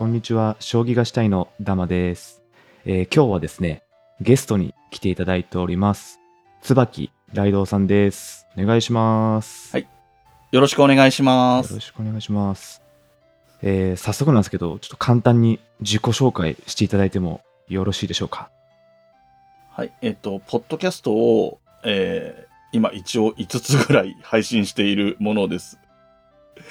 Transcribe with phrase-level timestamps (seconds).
[0.00, 0.56] こんにちは。
[0.60, 2.40] 将棋がしたいのダマです、
[2.86, 3.82] えー今日はですね、
[4.22, 6.18] ゲストに来ていただいております。
[6.62, 8.46] 椿雷道さんです。
[8.56, 9.76] お願いします。
[9.76, 9.86] はい
[10.52, 11.80] よろしくお願いしますよろ。
[11.82, 12.80] しくお願いします。
[13.60, 18.48] えー早速なんですけど、ちょっと簡単に自己紹介していただいてもよろしいでしょうか？
[19.68, 19.92] はい。
[20.00, 25.78] えっと、ポッドキャストを、えー今一応5つぐらい配信しているものです。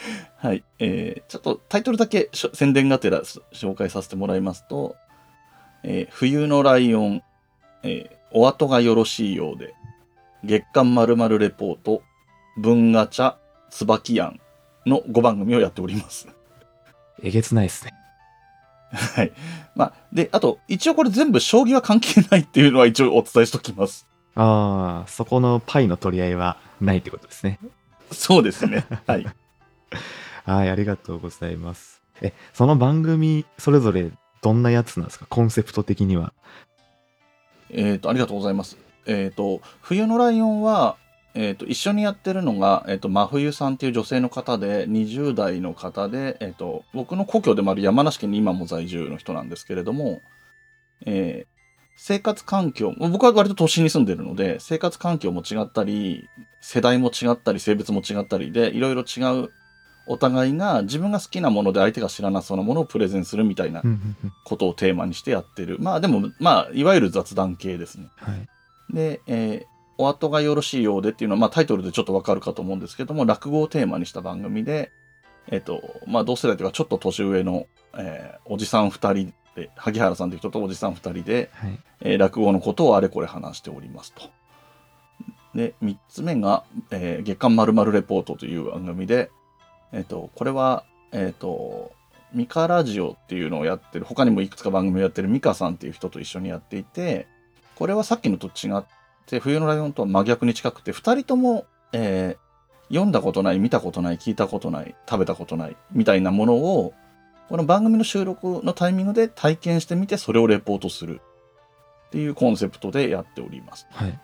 [0.38, 0.64] はい。
[0.80, 4.96] えーちょっとタイトルだけ宣伝がてらし紹介させてもらいますと、
[5.84, 7.24] えー冬のライオン、
[7.84, 9.74] えーお後がよろしいようで、
[10.44, 12.04] 月刊まるまるレポート、
[12.58, 13.36] 文ガチャ、
[13.72, 14.40] 椿やん
[14.86, 16.28] の5番組をやっております。
[17.24, 17.94] えげつないですね。
[18.92, 19.32] はい。
[19.76, 24.08] まあ、で、あと、一応これ全部将棋は関係ないっていうのは一応お伝えしときます。
[24.36, 27.60] ああ、そこのパイの取り合いはないってことですね。
[28.12, 28.86] そうですね。
[29.06, 29.26] はい。
[30.46, 32.02] はい、ありがとうございます。
[32.22, 35.26] え、その番組、それぞれどんなやつなんですか？
[35.28, 36.34] コンセプト的には。
[37.70, 38.78] えっ、と、ありがとうございます。
[39.06, 40.98] えっ、と、冬のライオンは、
[41.36, 50.22] えっ、と、一緒にやってるのが、えっ、と、真冬さんっていう女性の方で、20代の方で、えっ、と、僕の故郷でもある山梨県に今も在住の人なんですけれども、
[51.06, 51.60] えー
[52.02, 56.30] 生活環境、僕は割と都心に住んでるので、生活環境も違ったり、
[56.62, 59.50] 世代も違ったり、性別も違ったりで、いろいろ違う
[60.10, 63.84] お互いが自分が好きなもので相手が知らなそうなものをプレゼンするみたいな
[64.44, 65.78] ことをテーマにしてやってる。
[65.80, 68.08] まあでも、まあ、いわゆる雑談系ですね。
[68.18, 68.48] はい。
[68.94, 74.92] で、えーお後がよろしいようでっていうのは、まあタイトルでちょっとわかるかと思うんですけども、落語をテーマにした番組で、
[75.52, 81.80] えっ、と、まあ同世代というかちょっと年上の、えーおじさん二人で、萩原さんという人とおじさん二人で、はい。
[82.00, 84.22] えー落語のことをあれこれ話しておりますと。
[85.54, 89.32] で、三つ目が、えー月刊まるまるレポートという番組で、
[89.92, 91.92] えっ、と、これは、えっ、と、
[92.34, 97.28] ミカラジオっていうのをやってる、他にもいくつか番組をやってるミカさんっていう人と一緒にやっていて、
[97.76, 98.84] これはさっきのと違っ
[99.26, 102.50] て、冬のライオンとは真逆に近くて、二人とも、えー
[102.90, 106.94] 読んだことない、見たことない、聞いたことない、食べたことない、みたいなものを、
[107.48, 111.22] この番組の収録のタイミングで体験してみて、それをレポートする。
[112.08, 113.86] っていうコンセプトでやっております。
[113.92, 114.20] はい。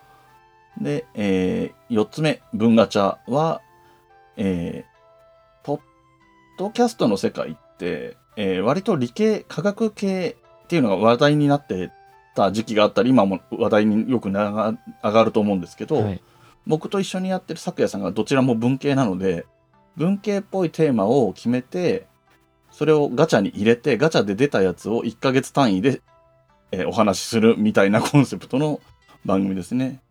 [0.82, 3.62] で、えー、4つ目、文ガチャは、
[4.38, 4.95] えー、
[6.58, 11.92] ドキャストの世界って、えー割と理系、科学系っていうのが話題になって
[12.36, 16.22] た時期があったり、今も話題によく上がると思うんですけど、はい。
[16.68, 19.46] 僕と一緒にやってる咲夜さんがどちらも文系なので、
[19.96, 22.08] 文系っぽいテーマを決めて、
[22.72, 26.02] それをガチャに入れて、ガチャで出たやつを1ヶ月単位で、
[26.72, 28.82] えーお話しするみたいなコンセプトの
[29.24, 30.02] 番組ですね。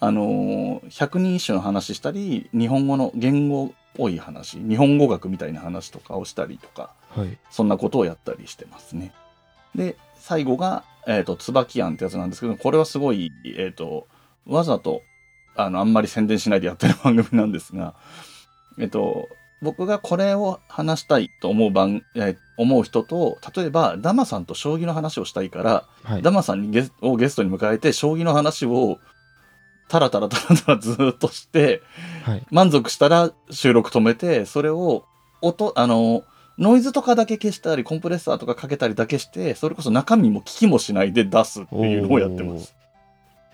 [0.00, 7.36] あのー、百人一首の話したり、日本語の言語っぽい話、日本語学みたいな話とかをしたりとか、はい。
[7.50, 9.12] そんなことをやったりしてますね。
[9.74, 14.06] で、最後が、えっ、と、椿庵ってやつなんですけど、これはすごい、えっ、と、
[14.46, 15.02] わざと、
[15.56, 17.94] あの、あんまり宣伝しないでやってる番組なんですが、
[18.78, 19.28] えっ、と、
[19.60, 26.22] 僕がこれを話したいと思う番、えー思う人と、例えば、ダマさんと将棋の話をしたいから、はい。
[26.22, 28.98] ダマさんにゲスをゲストに迎えて、将棋の話を、
[29.88, 31.82] タラタラタラタラずーっとして、
[32.24, 32.46] はい。
[32.50, 35.04] 満足したら収録止めて、それを
[35.40, 36.24] 音、あの、
[36.58, 42.74] ノイズとかだけ消したり、コンプレッサーとかかけたりだけして、それこそ中身も聞きもしないで出すっていうのをやってます。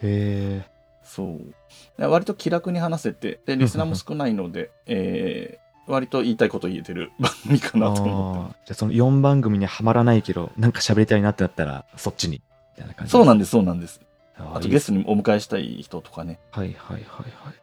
[0.02, 0.74] へえ。
[1.04, 1.40] そう。
[1.98, 12.42] で割と気楽に話せて、で、リスナーも少ないので、えー、割と言いたいこと言えてる番組かなと思ってじゃあその4番組にはまらないけど、なんか喋りたいなってなったら、そっちに。
[12.76, 14.00] みたいな感じでそうなんです、そうなんです。
[14.36, 14.42] す。
[14.42, 16.38] ああとゲストにお迎えしたい人とかね。
[16.50, 17.54] はいはいはいはい。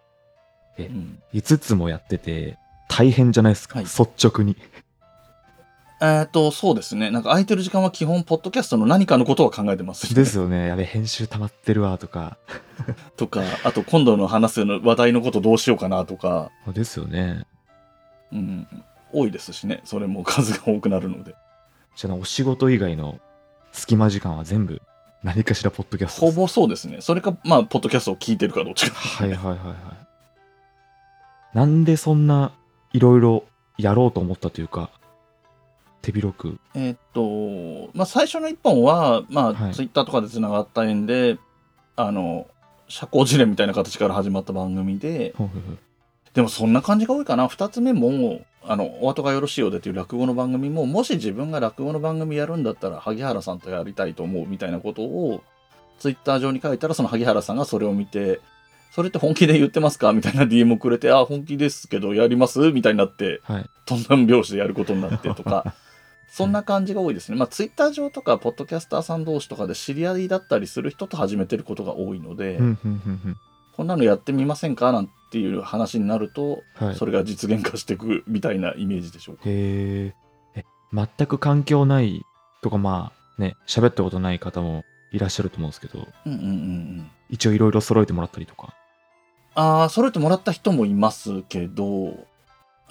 [0.77, 4.57] えうん、5つもやってて、大変じゃないですか、はい率直に。
[6.03, 7.11] えっ、と、そうですね。
[7.11, 10.67] なんか空いてる時間は基本、ポッドキャストの何かのことを考えてます、ですよね。
[10.67, 12.37] やべ、編集溜まってるわ、とか。
[13.17, 17.45] とか、あと今度の話すの話題のことどうしようかなとか、ですよね。
[18.31, 18.67] うん、
[19.13, 19.81] 多いですしね。
[19.83, 21.35] それも数が多くなるので。
[21.95, 23.19] じゃあ、お仕事以外の
[23.71, 24.81] 隙間時間は全部、
[25.23, 26.25] 何かしらポッドキャスト。
[26.27, 27.01] ほぼそうですね。
[27.01, 28.95] それか、まあ、ポッドキャストを聞いてるかどっちか。
[28.95, 31.57] はいはいはいはい。
[31.57, 32.53] なんでそんな
[32.93, 33.43] いろいろ
[33.77, 34.89] やろうと思ったというか、
[36.01, 36.59] 手広く。
[36.73, 41.37] えーっと、まあ、最初の一本は、まあ、はいツイッターとかで繋がった縁で、
[41.95, 42.47] あの、
[42.87, 45.77] 社交辞令みたいな形から始まった番組で、ほうほうほう
[46.33, 47.47] でもそんな感じが多いかな。
[47.47, 55.41] 二つ目も、あの、お後がよろしいようでという落語の番組も、もし自分が落語の番組やるんだったら、萩原さんとやりたいと思うみたいなことを、
[55.99, 58.39] ツイッター上に書いたら、その萩原さんがそれを見て、
[58.91, 60.11] それって本気で言ってますか？
[60.13, 62.71] みたいな DM をくれて、あ、本気ですけど、やります？
[62.71, 63.69] みたいになって、はい。
[63.85, 65.73] とんだん拍子でやることになってとか、
[66.29, 67.37] そんな感じが多いですね。
[67.37, 72.59] まあ、ツイッター上とか、ポッドキャスターさん同士とかで知り合いだったりする人と始めてることが多いので、
[73.75, 74.91] こんなのやってみませんか？
[74.91, 76.87] なんていう話になると、うん。
[76.87, 76.95] はい。
[76.95, 79.43] それが実現化していくみたいなイメージでしょうか。
[79.45, 80.13] へ
[80.55, 80.59] え。
[80.59, 82.21] え、全く環境ない
[82.61, 87.11] とか、まあね、喋ったことない方もいらっしゃると思うんですけど、うんうんうんうん。
[87.29, 88.73] 一応いろいろ揃えてもらったりとか。
[89.55, 92.27] ああ、揃えてもらった人もいますけど、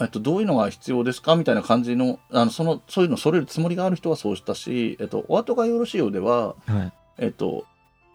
[0.01, 6.93] えっと、どういうのが必要ですかみたいな感じの、あの、その、そういうの揃えるつもりがある人はそうしたし、えっと、お後がよろしいようでは、はい。
[7.19, 7.67] えっと、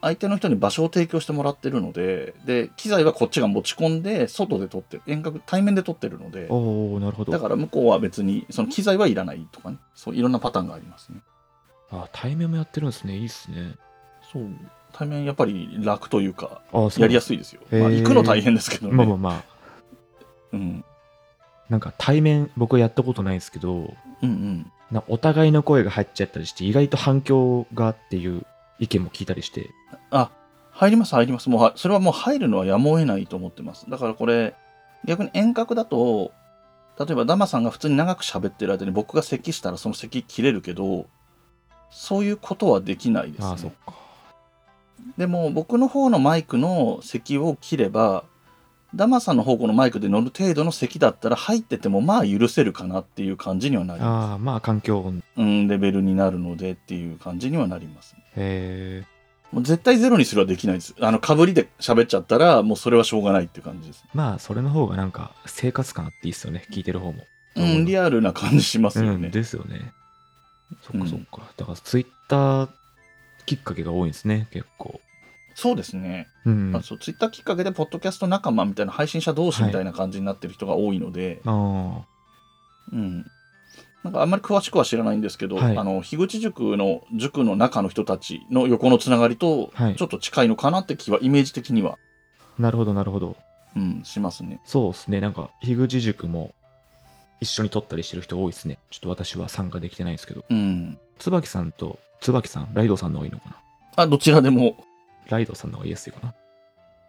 [0.06, 7.32] 相手の人に場所を提供してもらってるので、で、機材はこっちが持ち込んで、外で撮ってる、遠隔、対面で撮ってるので、おおなるほど。
[7.32, 11.22] だから向こうは別に、その機材はいらないとかね、そういろんなパターンがありますね。
[11.90, 13.18] あ、対面もやってるんですね。
[13.18, 13.78] いいっすね。
[14.32, 14.48] そう。
[14.94, 16.62] 対面やっぱり楽というか。
[17.00, 17.62] やりやすいですよ。
[17.72, 18.94] まあ、行くの大変ですけどね。
[18.94, 19.44] まあまあまあ。
[20.54, 20.86] うん。
[21.68, 23.92] なんか対面、僕やったことないですけど、
[24.22, 24.72] うんうん。
[24.92, 28.46] なお互いの声が入っちゃったりして、意外と反響がっていう
[28.80, 29.70] 意見も聞いたりして。
[30.12, 30.32] あ、
[30.72, 31.50] 入ります、入ります。
[31.50, 33.90] もうは、それはもう入るのはやむを得ないと思ってます。
[33.90, 34.56] だからこれ、
[35.06, 36.32] 逆に遠隔だと、
[37.00, 41.08] 例えばダマさんが普通に長く喋ってる間に僕が咳したらその咳切れるけど、
[41.90, 43.48] そういうことはできないです、ね。
[43.48, 43.94] ああ、そっか。
[45.18, 48.24] でも僕の方のマイクの咳を切れば、
[48.94, 55.20] ダマさんの方向のマイクで乗る程度の咳だったら入っててもまあ許せるかなっていう感じにはなりまああ、まあ環境音。
[55.20, 55.24] す。
[55.36, 58.16] うん、レベルになるのでっていう感じにはなります。
[58.38, 59.06] へえ。
[59.52, 60.96] もう絶対ゼロにするはできないです。
[61.00, 64.04] あの、被りで喋っちゃったらもうそれはしょうがないっていう感じです。
[64.14, 66.66] まあ、それの方がなんか生活感あっていいっすよね。
[66.72, 67.24] 聞いてる方も。
[67.56, 69.30] うん、リアルな感じしますようん、ね。
[69.30, 69.94] ですよね。
[70.82, 71.54] そっうんかそっか。
[71.58, 72.70] だからツイッター
[73.46, 75.00] きっかけが多いんですね、結構。
[75.54, 76.28] そうですね。
[76.46, 76.76] うん。
[76.76, 82.02] あそうツイッターきっかけで、ポッドキャスト仲間みたいな配信者同士みたいな感じになってる人が多いので、あ
[82.92, 83.26] うん。
[84.06, 91.98] なんかあんまり詳しくは知らないんですけど、はいあの、樋口塾の塾の中の人たちの横のつながりとはい、ちょっと近いのかなって気は、イメージ的には、
[92.60, 93.36] あ、なるほど、なるほど。
[93.76, 94.62] うん、しますね。
[94.64, 95.22] そうですね。
[95.22, 96.54] なんか、樋口塾も
[97.42, 98.78] 一緒に撮ったりしてる人多いですね。
[98.92, 100.46] ちょっと私は参加できてないんですけど。
[100.48, 101.00] うん。
[101.18, 104.04] 椿さんと、椿さん、ライドさんの方がいいのかな？
[104.04, 104.78] あ、どちらでも、
[105.30, 106.36] ライドさんの方が言いやすいかな。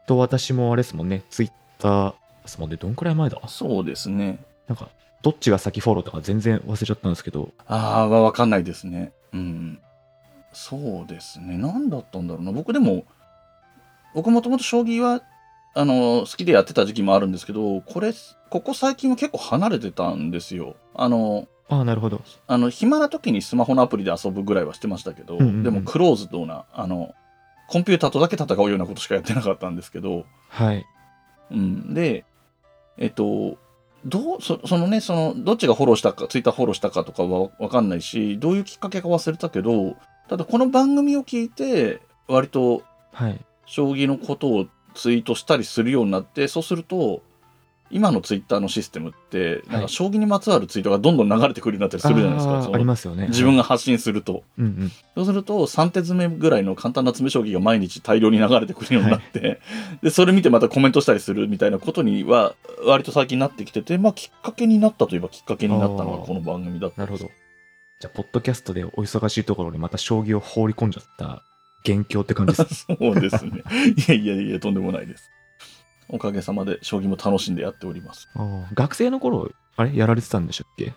[0.06, 2.10] と、私もあれですもんね、ツイッター
[2.43, 3.38] ですもんね、どんくらい前だ？
[3.48, 4.38] そうですね。
[4.66, 4.88] なんか、
[5.22, 9.12] どっちが先フォローとか全然忘れちゃったんですけど、ああ、わかんないですね。
[9.32, 9.78] うん。
[10.52, 11.58] そうですね。
[11.58, 12.52] 何だったんだろうな。
[12.52, 13.04] 僕でも、
[14.14, 15.22] 僕もともと将棋は、
[15.74, 18.12] あの、好きでやってた時期もあるんですけど、これ、
[18.48, 20.76] ここ最近は結構離れてたんですよ。
[20.94, 22.22] あの、ああ、なるほど。
[22.46, 27.14] あの、暇な時にスマホのアプリで遊ぶぐらいはしてましたけど、うんうんうんでもクローズドな、あの、
[27.69, 30.86] コンピューターとだけ戦うようなことしかやってなかったんですけど、はい。
[31.50, 31.94] うん。
[31.94, 32.24] で、
[32.96, 33.58] えっと、
[34.06, 39.97] どう、そそのね、その、どっちがフォローしたか、ツイッターフォローしたかとかはわかんないし、どういうきっかけか忘れたけど、
[40.29, 42.82] ただこの番組を聞いて、割と
[43.12, 43.41] はい。
[43.64, 47.23] 将棋のことをツイートしたりするようになって、そうすると、
[47.90, 52.62] 今のツイッターのシステムって、なんか将棋にまつわるツイートがどんどん流れてくるようになったりするじゃないですか。
[52.62, 53.28] そのありますよね。
[53.28, 54.42] 自分が発信すると。
[54.58, 54.92] うんうん。
[55.14, 59.60] そうすると、3手詰めぐらいの簡単な詰め将棋が毎日大量に流れてくるようになって、
[60.02, 62.54] で、それ見てまたコメントしたりするみたいなことには、
[62.84, 67.31] 割と最近なってきてて、まあ、きっかけになったといえばきっかけになったのがこの番組だったなるほど。
[67.98, 71.43] じゃあ、ポッドキャストでお忙しいところにまた将棋を放り込んじゃった
[71.84, 72.86] 元凶って感じです。
[72.98, 73.62] そうですね。
[74.08, 75.31] いやいやいや、とんでもないです。
[76.08, 78.29] おかげさまで将棋も楽しんでやっております。
[78.75, 79.96] 学生の頃、あれ？
[79.96, 80.94] やられてたんでしたっけ？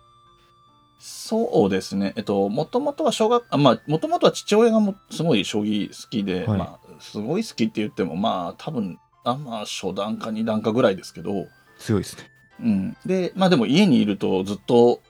[0.99, 2.13] そうですね。
[2.17, 11.47] えっと、もともとは小学、あまあ、もともとは父親がもすごい将棋好きで、はいまあ、すごい好きって言っても、まあ、多分、あまあ、初段か二段かぐらいですけど、
[11.77, 12.23] 強いですね。
[12.61, 12.97] うん。
[13.05, 15.01] で、まあでも家にいるとずっと、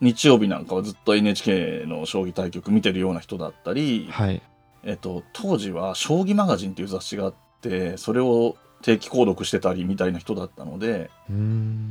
[0.00, 4.40] 日曜日なんかはずっと NHK の将棋対局見てるような人だったり、はい。
[4.82, 11.10] えっと、当時は将棋マガジンっていう雑誌があって、それを定期購読してたりみたいな人だったので。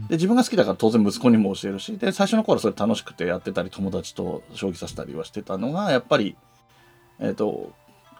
[0.08, 6.36] で、自分が好きだから当然息子にも教えるし、で、最初の頃はそれ楽しくてやってたり、友達と将棋させたりはしてたのが、やっぱり、
[7.20, 7.72] えっと、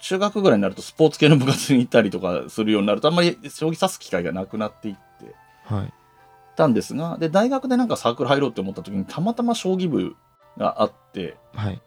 [0.02, 5.36] 中学ぐらいになるとスポーツ系の部活に行ったりとかするようになると、あんまり将棋指す機会がなくなっていって、
[5.66, 5.94] はい。
[6.56, 10.16] たんですが、で、大学でなんかサークル入ろうって思った時に、たまたま将棋部
[10.58, 11.82] があって、はい。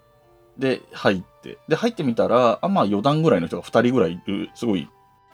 [0.59, 4.89] で、入って、で、入ってみたら、あ、まあ、4段ぐらいの人が2人ぐらいいる、すごい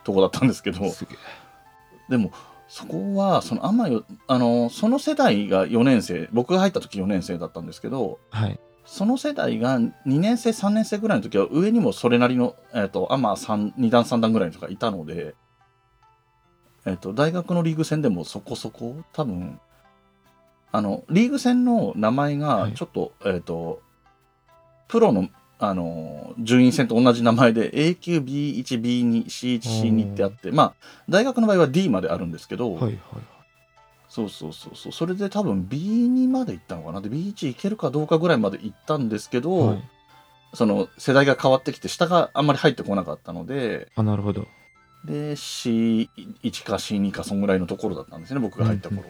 [0.09, 0.81] とこだったんですけど。
[2.09, 2.33] でも、
[2.67, 8.59] そこは、その、あんまよ、あの、その世代が4年生、僕が入った時4年生だったんですけど、はい。
[8.87, 15.35] その世代が2年生、3年生ぐらいの時は、上にもそれなりの、えっ、と、あ、まあ、3、2段、3段ぐらいの人がいたので、
[16.87, 19.61] えっ、と、大学のリーグ戦でもそこそこ、多分、
[20.73, 23.83] あの、リーグ戦の名前がはい、ちょっと、えっ、と、
[24.89, 25.29] プロの、
[25.61, 30.75] あの、順位戦と同じ名前で A 級 B1、B2、C1、C2 ってあって、まあ、
[31.09, 32.99] 大学の場合は D まであるんですけど、はいはい
[34.11, 37.03] そうそうそうそう、それで多分 B2 まで行ったのかな？
[37.03, 39.83] で、B1 いけるかどうかぐらいまで行ったんですけど、はい。
[40.55, 44.47] その世代が変わってきて、下があんまり入ってこなかったので、あ、なるほど。
[45.05, 46.09] で、C1
[46.65, 49.05] か C2 かそんぐらいのところだったんですね、僕が入った頃。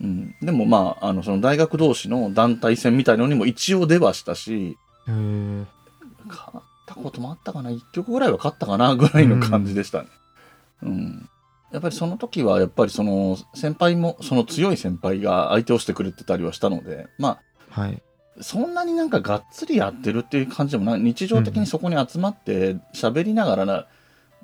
[0.00, 4.76] うんでもまあ、あの、その大学同士の団体戦みたいのにも一応出はしたし、うん
[5.08, 5.64] へえ。
[6.28, 10.08] 勝ったこともあったかな、1曲ぐらいは勝ったかな、ぐらいの感じでしたね。
[10.82, 11.28] うん。
[11.72, 17.38] やっぱりその時は、やっぱりその、先輩も、その強い先輩が相手をしてくれてたりはしたので、ま
[17.70, 18.02] はい。
[18.38, 23.86] あ、そんなになんかがっつりやってるっていう感じでもない、日常的にそこに集まって喋りながらな、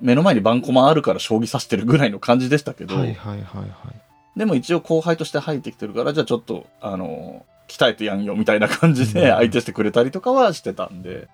[0.00, 4.38] 目の前に番駒あるから将棋指してるぐらいの感じでしたけど、はいはいはいはい。
[4.38, 11.28] でも一応後輩として入ってきてるから、じゃあちょっと、あの、鍛えてやんよみたいな感じでうん相手してくれたりとかはしてたんで。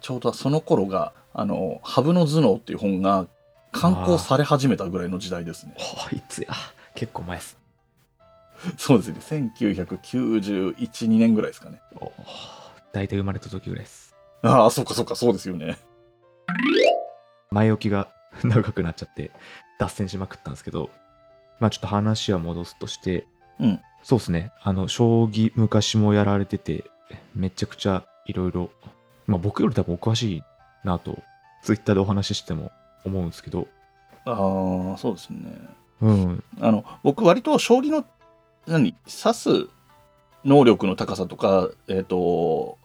[0.00, 3.26] ちょうどその頃が、あの、ハブの頭脳っていう本が
[3.70, 5.74] 刊行され始めたぐらいの時代ですね。
[5.78, 6.48] はあ、いつや。
[6.94, 7.58] 結構前です。
[8.76, 9.50] そうですね。
[9.64, 11.80] 1991、2年ぐらいですかね。
[12.00, 12.12] お
[12.92, 14.14] 大体生まれた時ぐらいです。
[14.42, 15.78] ああ、そうかそうか、そうですよね。
[17.50, 18.08] 前置きが
[18.44, 19.30] 長くなっちゃって
[19.78, 20.90] 脱線しまくったんですけど、
[21.60, 23.26] まあちょっと話は戻すとして、
[23.60, 26.84] うんそうですね、あの、将棋昔もやられてて、
[27.34, 28.70] めちゃくちゃいろいろ、
[29.26, 30.42] まあ僕より多分お詳しい
[30.84, 31.18] なと、
[31.62, 32.72] ツイッターでお話ししても
[33.04, 33.68] 思うんですけど、
[34.24, 34.32] あ
[34.94, 35.38] あ、そうですね。
[36.00, 38.04] うん、あの、僕割と将棋の、
[38.66, 39.68] 何、指す
[40.44, 42.78] 能力の高さとか、えっ、と、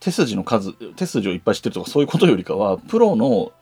[0.00, 3.52] 手筋の数、手筋をいっぱい知ってるとかそういうことよりかは、プロの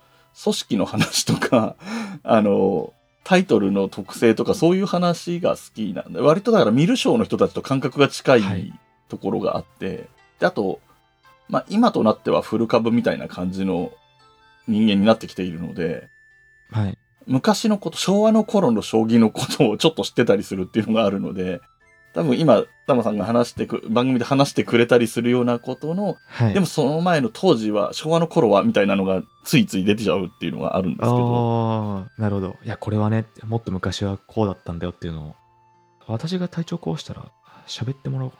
[0.42, 1.74] 組織の話とか、
[2.22, 2.92] あの、
[3.28, 8.72] タイトルの特性とかそういう話が好きなんで、割とだから見る将の人たちと感覚が近はいい
[9.10, 10.08] ところがあって、
[10.40, 10.80] で、あと、
[11.46, 13.92] まあ今となってはフル株みたいな感じの
[14.66, 16.08] 人間になってきているので、
[16.70, 16.96] はい。
[17.26, 21.60] 昔のこと、昭和の頃の将棋のことをちょっと知ってたりするっていうのがあるので、
[22.14, 26.54] 多分今、タマさんが話してく、番組で話してくれたりするようなことの、はい。
[26.54, 32.56] でもその前の当時は、昭和の頃は、みたいなのがついつい出てちゃうっていうのがあるんですけど、ああ、なるほど。
[32.64, 35.34] いや、これはね、もっと昔はこうだったんだよっていうのを、
[36.06, 37.26] 私が体調壊したら
[37.66, 38.38] 喋ってもらおうか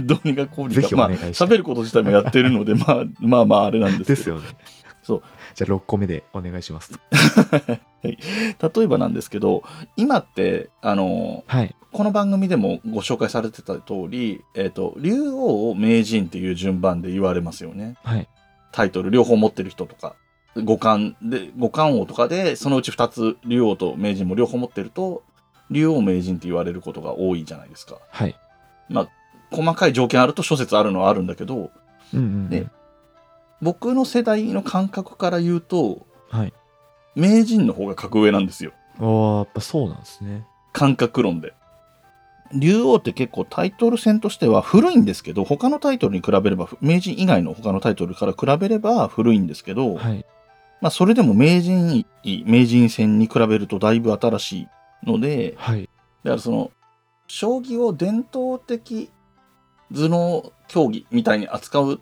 [0.00, 3.98] どうにかこうにか、まあ、喋ること自体もやってるので、まあ、まあまあ、あれなんな。
[3.98, 4.40] ですけど。
[4.40, 4.58] ですよね。
[5.02, 5.22] そう。
[5.54, 6.98] じゃあ6個目でお願いします。
[8.02, 8.18] 例
[8.82, 9.62] えばなんですけど、
[9.96, 11.74] 今って、あの、はい。
[11.92, 17.96] この番組でもご紹介されてた通り、えっ、と、竜王を名人っていう順番で言われますよね。
[18.02, 18.28] はい。
[18.72, 20.16] タイトル両方持ってる人とか、
[20.56, 25.22] 五冠で、五冠王とかで、そのうち二つ、竜王と名人も両方持ってると、
[25.70, 28.00] 竜王名人って言われることが多いじゃないですか。
[28.10, 28.36] はい。
[29.50, 31.70] 細かい条件あると諸説あるのはあるんだけど、
[32.12, 32.50] うんうん、うん。
[32.50, 32.66] ね
[33.64, 36.52] 僕の世代の感覚から言うと、はい。
[37.14, 38.72] 名人の方が格上なんですよ。
[38.98, 40.46] ああ、やっぱそうなんですね。
[40.72, 41.54] 感覚論で。
[42.52, 50.26] 竜王って結構タイトル戦としては古いんですけど、他のタイトルに比べれば、名人以外の他のタイトルから比べれば古いんですけど、はい。
[50.82, 54.68] まあそれでも名人位、名人戦に比べるとだいぶ新しい
[55.06, 55.88] ので、はい。
[56.22, 56.70] だからその、
[57.28, 59.10] 将棋を伝統的
[59.90, 62.00] 頭脳競技みたいに扱う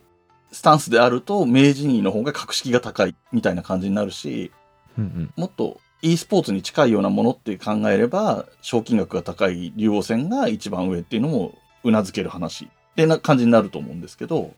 [0.53, 4.53] スタンスであると、名人位の方が格式が高いみたいな感じになるし、
[4.99, 5.33] うんうん。
[5.37, 14.53] もっと e スポーツに近いようなものって考えれば、賞金額が高い竜王戦が一番上っていうのも頷ける話ってな感じになると思うんですけど、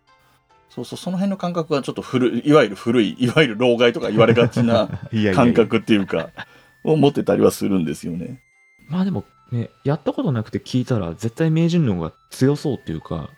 [0.74, 4.88] そうそう、その辺の感覚がちょっと古い、いわゆる古い、 いわゆる老害とか言われがちな
[5.34, 6.30] 感覚っていうか、
[6.82, 8.40] を持ってたりはするんですよね。
[8.88, 13.30] まあでもね、やったことなくて聞いたら、絶対名人の方が強そうっていうか、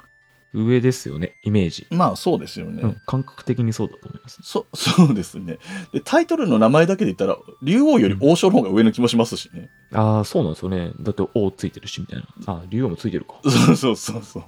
[0.65, 1.87] 上ですよね、イメージ。
[1.91, 2.83] まあそうですよね。
[2.83, 4.41] うん、感覚的にそうだと思います。
[4.43, 5.59] そ、 そうですね。
[5.93, 9.69] で、タイトルの名前だけで言ったら、竜王より王将の方が上の気もしますしね。
[9.93, 10.93] ああ、そうなんですよね。
[11.01, 12.27] だって王ついてるし、みたいな。
[12.47, 13.35] あ竜王もついてるか。
[13.43, 14.45] そうそうそうそう。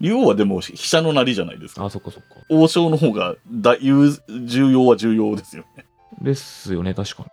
[0.00, 1.84] 竜王はでも飛車のなりじゃないですか。
[1.84, 2.28] あそっかそっか。
[2.48, 4.10] 王将の方が大有
[4.46, 5.86] 重要は重要ですよね。
[6.20, 7.28] ですよね、確かに。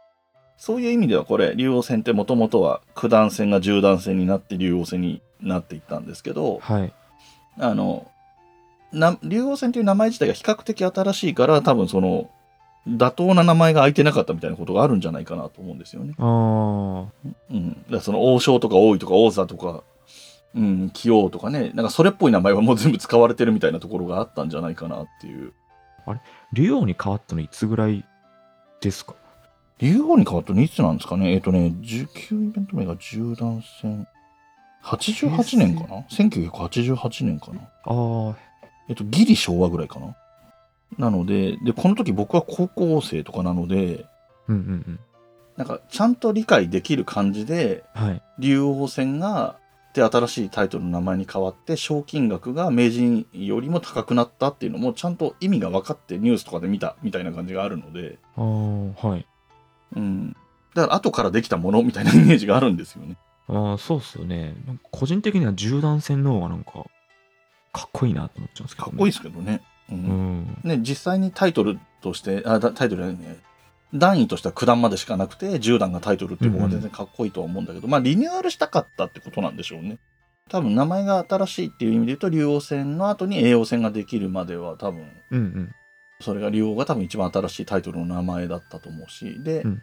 [0.58, 6.94] そういう意味ではこれ、竜王戦ってもともとは九段戦が十段戦になって竜王戦になっていったんですけど、はい。
[7.58, 8.12] あの、
[8.91, 12.29] な竜王戦という名前自体が比較的新しいから、多分その、
[12.88, 16.15] 妥当な名前が空いてなかったみたいなことがあるんじゃないかなと思うんですよね。
[16.17, 17.69] ああ、うん。
[17.69, 19.84] だからその王将とか王位とか王座とか、
[20.55, 25.53] うん、棋王とかね、なんかそれっぽい名前はもう全部使われてるみたいなところがあったんじゃないかなっていう。
[26.53, 28.03] 竜王に変わったのいつぐらい
[28.81, 29.13] ですか？
[29.77, 31.34] 竜王に変わったのいつなんですかね？
[31.34, 34.08] えっ、とね、19イベント目が十段戦。
[34.84, 38.36] 88年かな ?1988 年かなああ、
[38.89, 40.15] えっと、ギリ昭和ぐらいかな
[40.98, 44.05] なので、で、この時僕は高校生とかなので、
[44.48, 45.00] うんうんうん。
[45.55, 48.22] なんかちゃんと理解できる感じで、はい。
[48.39, 49.58] 竜王戦が、
[49.93, 59.25] で、新しいタイトルの名前に変わって、賞金額が名人よりも高くなったっていうのも、ちゃんと意味が分かってニュースとかで見たみたいな感じがあるので、ああ、はい。
[59.96, 60.36] うん。
[60.74, 63.17] だから後からできたものみたいなイメージがあるんですよね。
[63.48, 64.55] ああ、そうっすよね。
[64.91, 66.86] 個人的には銃弾戦の方がなんか、
[67.72, 69.62] かっこいいなと思っちゃうんですけど、かっこいいですけどね。
[69.92, 69.96] う。
[69.96, 70.62] うんん。
[70.64, 73.38] ね、実際にタイトルとして、あ、だタイトルじゃないね。
[73.94, 79.98] 段位としては九段までしかなくて、10段がタイトルっていう方が全然かっこいいとは思うんだけど、まあリニューアルしたかったってことなんでしょうね。
[80.50, 85.76] 多分名前が新しいっていう意味で言うと、竜王戦の後に叡王戦ができるまでは多分、うんうん。
[86.22, 89.82] それが竜王が多分一番新しいタイトルの名前だったと思うし、で、うん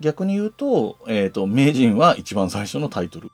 [0.00, 3.30] 逆に言うと、えっ、と、名人は一番最初のタイトル。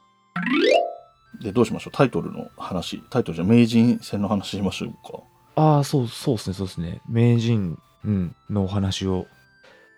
[1.40, 1.92] で、どうしましょう？
[1.92, 3.02] タイトルの話。
[3.10, 5.22] タイトルじゃ名人戦の話しましょうか。
[5.56, 7.00] ああ、そう、そうですね、そうですね。
[7.08, 9.26] 名人、うん、のお話を、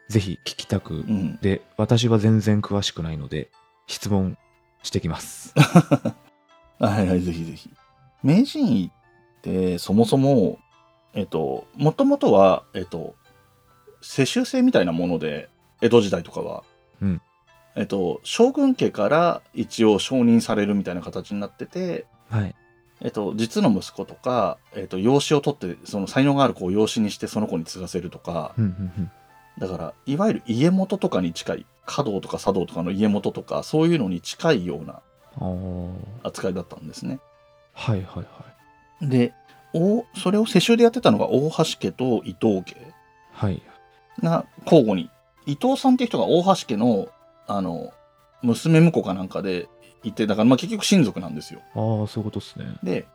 [0.08, 1.38] ぜひ聞きたく、うん。
[1.42, 3.50] で、私は全然詳しくないので、
[3.86, 4.38] 質問
[4.82, 5.54] してきます。
[6.78, 7.70] はいはい、ぜひぜひ。
[8.22, 10.58] 名人位って、そもそも、
[11.14, 13.14] えっと、もともとは、えっと、
[14.00, 15.48] 世襲制みたいなもので、
[15.82, 16.64] 江戸時代とかは、
[17.00, 17.22] うん
[17.78, 22.54] えっと、将軍家から一応承認されるみたいな形になってて、はい。
[23.00, 29.10] えっと、実の息子とか、えっと、養子を取って、その才能がある子を養子にしてその子に継がせるとか、うんうんうん。
[29.58, 35.00] だから、いわゆる家元とかに近い、華道とか茶道とかの家元とか、そういうのに近いような
[36.24, 37.20] 扱いだったんですね。
[37.72, 38.24] はいはいは
[39.02, 39.08] い。
[39.08, 39.32] で、
[39.72, 42.74] おそれを世襲でやってたのが大橋家と伊藤家
[43.32, 43.62] はい。
[44.20, 45.10] が交互に。
[45.46, 47.08] 伊藤さんっていう人が大橋家の、
[47.48, 47.92] あの、
[48.42, 49.68] 娘婿かなんかで
[50.04, 51.60] いて、だからまあ結局親族なんですよ。
[51.74, 52.66] ああ、そういうことですね。
[52.82, 53.06] で、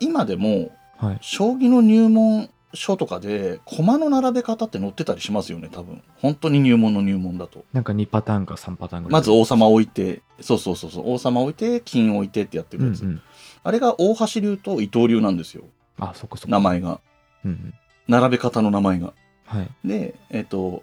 [0.00, 1.18] 今でも、はい。
[1.20, 6.02] 将棋の入門書とかで、駒の並べ方って載ってたりしますよね、多分。
[6.20, 7.64] 本当に入門の入門だと。
[7.72, 9.20] なんか2パターンか3パターンぐらい。
[9.20, 13.02] まず王様置いて、そうそうそうそう、王様置いて、金置いてってやってるやつ。
[13.02, 13.22] うんうん。
[13.64, 15.64] あれが大橋流と伊藤流なんですよ、
[15.98, 16.48] あ、そっかそっか。
[16.48, 17.00] 名前が。
[17.44, 17.74] うんうん。
[18.08, 19.12] 並べ方の名前が。
[19.44, 19.70] はい。
[19.84, 20.82] で、えっ、と、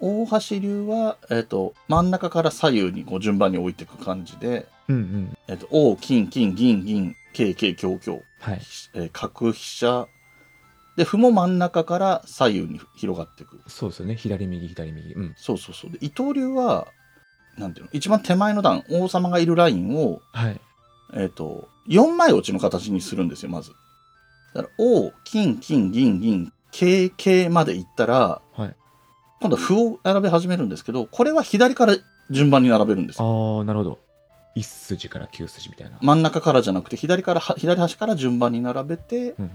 [0.00, 5.38] 大橋流は、えっ、と、真ん中から左右にこう順番に置いていく感じで、うんうん。
[5.48, 8.60] えっ、と、王、金、金、銀、銀、桂、桂、香、香、はい。
[8.94, 10.06] えー角、飛車、
[10.98, 13.60] で、歩も真ん中から左右に広がっていく。
[13.68, 14.16] そうですよね。
[14.16, 15.14] 左右、左右。
[15.14, 15.34] うん。
[15.36, 15.92] そうそうそう。
[15.92, 16.88] で、伊藤流は、
[17.56, 20.60] なんていうの、一番手前の段、王様がいるラインを、はい。
[21.14, 23.70] えっ、と、4枚落ちの形にするんですよ、まず。
[24.54, 28.74] だから、王、金、金、銀、銀、桂、桂まで行ったら、はい。
[29.40, 31.96] 今度は歩を並べ始めるんですけど、これは左から
[32.30, 33.58] 順番に並べるんですよ。
[33.58, 33.98] ああ、なるほど。
[34.56, 35.98] 1筋から9筋みたいな。
[36.00, 39.50] 真ん中からじゃなくて、左からは、左端から順番に並べて、うんうん。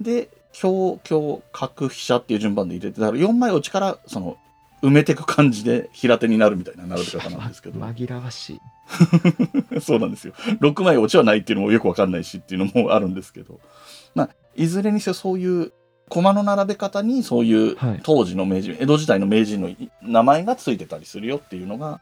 [0.00, 4.36] で、強、強、角、飛車っていう順番で入れて、だから4枚落ちから、その、
[4.82, 7.78] 埋めていく感じで平手になるみたいな並べ方なんですけど。
[7.78, 8.60] ま 紛らわしい。
[9.80, 10.34] そうなんですよ。
[10.60, 13.60] 6枚落ちはないっていうのもよくわかんないしっていうのもあるんですけど。
[14.14, 15.72] まあ、いずれにせよそういう、
[16.14, 22.00] 駒の並べ方にそういうはい当時の名人、江戸時代の名人のい名前がついてたりするよっていうのが、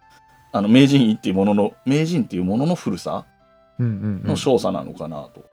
[0.52, 3.24] あの、名人位っていうものの、名人っていうものの古さ
[3.78, 4.22] うんうん、うん。
[4.24, 5.44] の少佐なのかなと。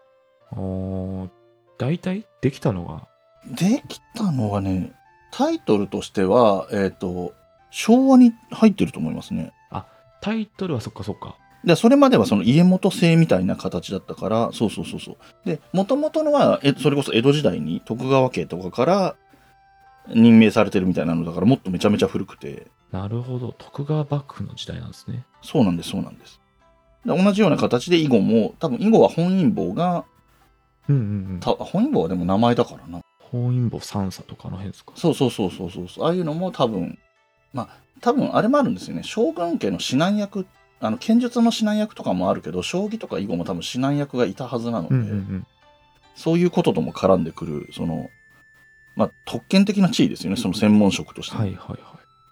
[0.52, 1.30] あー
[1.78, 3.08] 大体できたのが、
[3.56, 4.91] できたのはね、
[5.32, 7.34] タイトルとしては、えっ、と、
[7.72, 9.54] 昭和に入ってると思いますね。
[10.22, 11.38] タイトルはそっかそっか。
[11.63, 15.17] で、それまではその家元制みたいな形だったから、そうそうそうそう。
[15.45, 19.15] で、もともとのは、え、それこそ江戸時代に徳川家とかから
[20.08, 23.54] 任命されてるみたいなのだから、もっとめちゃめちゃ古くて、なるほど。
[23.58, 25.26] 徳川幕府の時代なんですね。
[25.41, 26.39] そうなんです、そうなんです。
[27.06, 30.06] で同じような形で囲碁も、多分囲碁は本因坊が、
[30.88, 31.39] うんうんうん。
[31.39, 33.02] た本因坊はでも名前だからな。
[33.19, 34.93] 本因坊三佐とかの辺ですか？
[34.95, 36.06] そうそうそうそうそうそう。
[36.06, 36.98] ああいうのも多分、
[37.54, 37.69] まあ、
[38.02, 39.04] 多分あれもあるんですよね。
[39.04, 40.48] 将軍家の指南役、
[40.82, 45.48] あの、剣術の指南役とかもあるけど、将棋とか囲碁も多分指南役がいたはずなので、うんうんうん。
[46.15, 48.10] そういうこととも絡んでくる、その、
[48.96, 51.38] まあ、特権的な地位ですよね、その専門職として。
[51.38, 51.80] はいはいはい。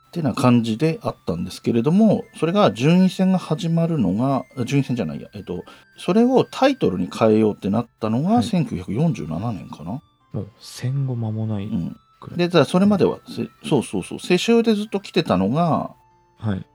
[0.08, 5.64] ってな感じであったんですけれども、それが順位戦が始まるのが、あ順位戦じゃないや、えっと、
[5.98, 10.02] それをタイトルに変えようってなったのがはい1947年かな。
[10.34, 11.98] もう戦後間もないうん。
[12.22, 12.50] くらい。
[12.50, 15.92] で、それまでは、せそうそうそう、世襲でずっと来てたのが、
[16.38, 16.66] はい。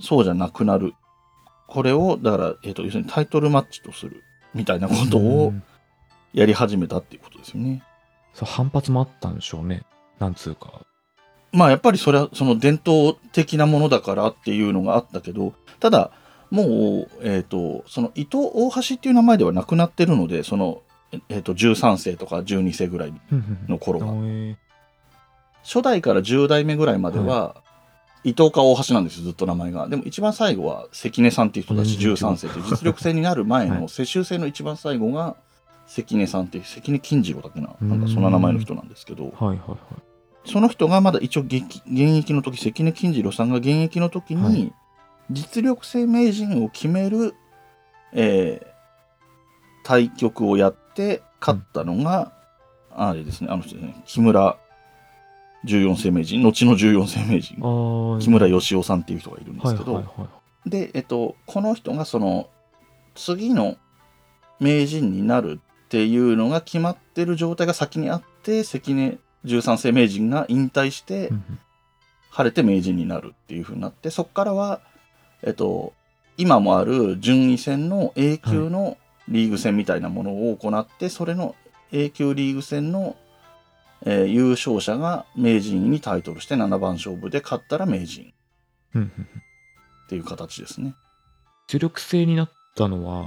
[0.00, 0.94] そうじゃなくなる。
[1.68, 5.62] これを、だから、えっと、要するにタイトルマッチとする、みたいなことうをん
[6.32, 7.82] やり始めたっていうことですよね。
[8.34, 9.82] そう反発もあったんでしょうね。
[10.18, 10.80] なんつうか。
[11.52, 16.10] まあやっぱりそれはその伝統的なものだからっていうのがあったけど、ただ、
[16.50, 20.82] もう、えっ、と、その伊藤大橋っていう名前ではなくなってるので、その、
[21.28, 23.14] えっ、と、13世とか12世ぐらい
[23.68, 24.06] の頃が。
[24.24, 24.56] え
[25.64, 27.56] 初代から10代目ぐらいまでは、
[28.24, 29.88] 伊藤か大橋なんですよ、ずっと名前が。
[29.88, 33.80] でも一番最後は関根さんっていう人たち全然違う13世っていう実力制になる前はい。
[33.80, 35.36] の世襲制の一番最後が
[35.86, 37.70] 関根さんっていう関根金次郎だっけな。
[37.80, 37.88] うん。
[37.88, 40.50] なんかそんな名前の人なんですけど、はいはいはい。
[40.50, 44.72] その人がまだ一応現役の時、関根金次郎さんが現役の時はに
[45.30, 47.34] 実力制名人を決める、
[48.12, 48.78] えー
[49.84, 52.32] 対局をやって勝ったのが、
[52.94, 54.58] あれですね、あの人ですね、木村
[55.64, 57.56] 14世名人、後の14世名人。
[58.20, 60.28] 木村義雄さんっていう人がいるんですけど、はいはいは
[60.66, 60.70] い。
[60.70, 62.48] で、えっと、この人がその
[63.14, 63.76] 次の
[64.60, 71.30] 名人になるっていうのが決まってる状態が先にあって関根13世名人が引退して
[72.30, 74.80] 晴れて名人になるっていう風になってそこからは、
[75.42, 75.94] えっと、
[76.36, 78.96] 今もある順位戦の A 級の
[79.28, 81.54] リーグ戦みたいなものを行って、それの
[81.92, 83.16] A 級リーグ戦の、
[84.04, 88.32] えー優勝者が名人にタイトルして7番勝負で勝ったら名人
[88.96, 90.94] っていう形ですね。
[91.68, 93.26] 主力制になったのは、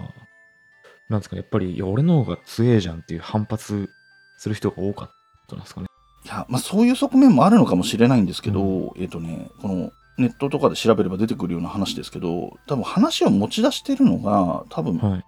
[1.10, 3.90] なんですか、やっぱり、いや、俺の方が強えじゃんっていう反発
[4.38, 5.10] する人が多かっ
[5.48, 5.88] たんですかね。
[6.26, 15.24] いや、まあそういう側面もあるのかもしれないんですけど、うえっ、とね、このネットとかで調べれば出てくるような話ですけど、多分話を持ち出してるのが、多分はい。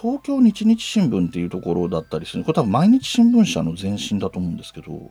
[0.00, 2.44] 東京日日新聞っていうところだったりする。
[2.44, 5.10] これ多分毎日新聞社の前身だと思うんですけど、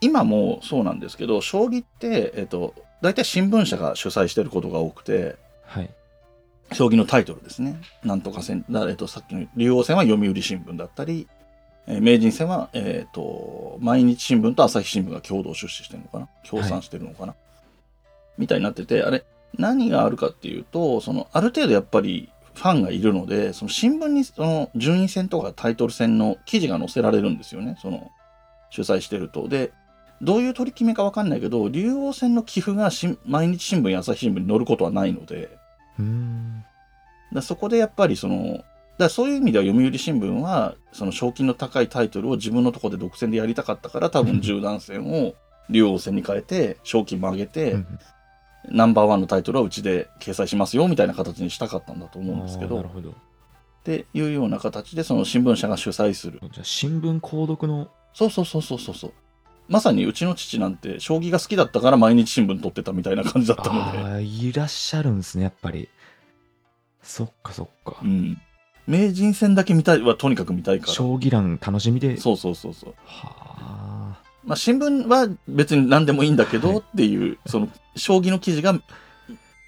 [0.00, 5.90] 今もそうなんですけど、将棋って、えっ、と、大体新聞社が主催してることが多くて、はい。
[6.72, 7.80] 将棋のタイトルですね。
[8.02, 11.28] なんとか戦、だえっと、さっきの竜王戦は読売新聞だったり、
[11.86, 17.36] えー名人戦は、えっ、と、毎日新聞と朝日新聞が共同出資してるのかな協賛してるのかな、
[18.38, 19.24] みたいになってて、あれ、
[19.56, 27.76] 何があるかっていうと、その、ある程度やっぱりファンがいるので、その新聞にその順位戦とかタイトル戦の記事が載せられるんですよね。
[27.80, 28.10] その、
[28.70, 29.46] 主催してると。
[29.46, 29.72] で、
[30.22, 35.50] どういう取り決めかわかんないけど、竜王戦の寄付がし毎日新聞や朝日新聞に載ることはないので、
[35.98, 36.64] うーん。
[37.32, 38.64] だそこでやっぱりその、
[38.96, 45.34] だそういう意味では読売新聞は、その賞金の高いタイトルを自分のところで独占でやりたかったから、多分十段戦を
[45.68, 47.86] 竜王戦に変えて、賞金も上げて、うん
[48.70, 53.14] ナンバーワンのタイトルはうちで掲載しますよ、みたいな形にしたかったんだと思うんですけど、なるほど。
[53.84, 56.40] ていうような形で、その新聞社が主催する。
[56.52, 59.12] じゃあ、新聞購読の、そうそうそうそうそうそう。
[59.68, 63.98] まさにうちの父なんて、将棋が好きだったから毎日新聞撮ってたみたいな感じだったので。
[63.98, 65.88] ああ、いらっしゃるんですね、やっぱり。
[67.02, 67.96] そっかそっか。
[68.02, 68.40] うん。
[68.86, 70.92] 名人戦だけ見たいはとにかく見たいから。
[70.92, 72.16] 将棋欄楽しみで。
[72.16, 72.94] そうそうそうそう。
[73.04, 73.95] はあ。
[74.46, 78.80] まあ、新聞は別に何でもいいんだけど、はいっていう、その、将棋の記事が、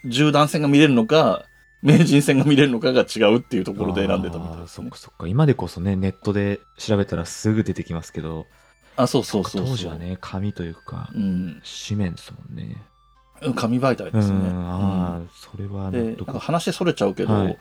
[0.05, 1.45] 十段戦が見れるのか、
[1.83, 4.97] 名人戦が見れるのかが違うっていうところで選んでたみたいですねそっか。
[4.97, 5.27] そっか。
[5.27, 8.47] 今でこそね、ネットで調べたらすぐ出てきますけど、
[8.97, 9.67] あ、そうそうそうそう。
[9.67, 9.99] 当時は。
[9.99, 11.63] ね、紙というか、うん。
[11.89, 12.77] 紙面ですもんね。
[13.55, 14.37] 紙媒体うですね。
[14.37, 17.59] ん、ああ、それはうんで、納得なんか話それちゃうけど、はい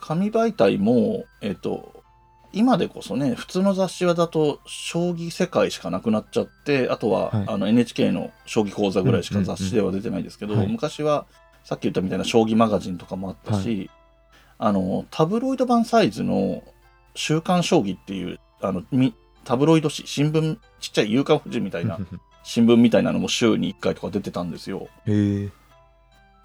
[0.00, 2.04] 紙媒体も、えっ、と、
[2.52, 11.26] 今でこそね、普通の雑誌はだと、将棋世界しかなくなっちゃって、あとは、はいあの NHK の将棋講座ぐらいしか雑誌では出てないですけど、うんうんはい昔は、
[11.64, 13.90] さっき言ったみたいな将棋マガジンとかもあったし、
[14.58, 16.62] あの、タブロイド版サイズの
[17.14, 21.98] 週刊将棋っていう、あの、みタブロイド紙、新聞、ちっちゃい夕刊富士みたいな、
[22.42, 24.88] 新聞みたいなのも週に1回とか出てたんですよ。
[25.06, 25.48] へえ。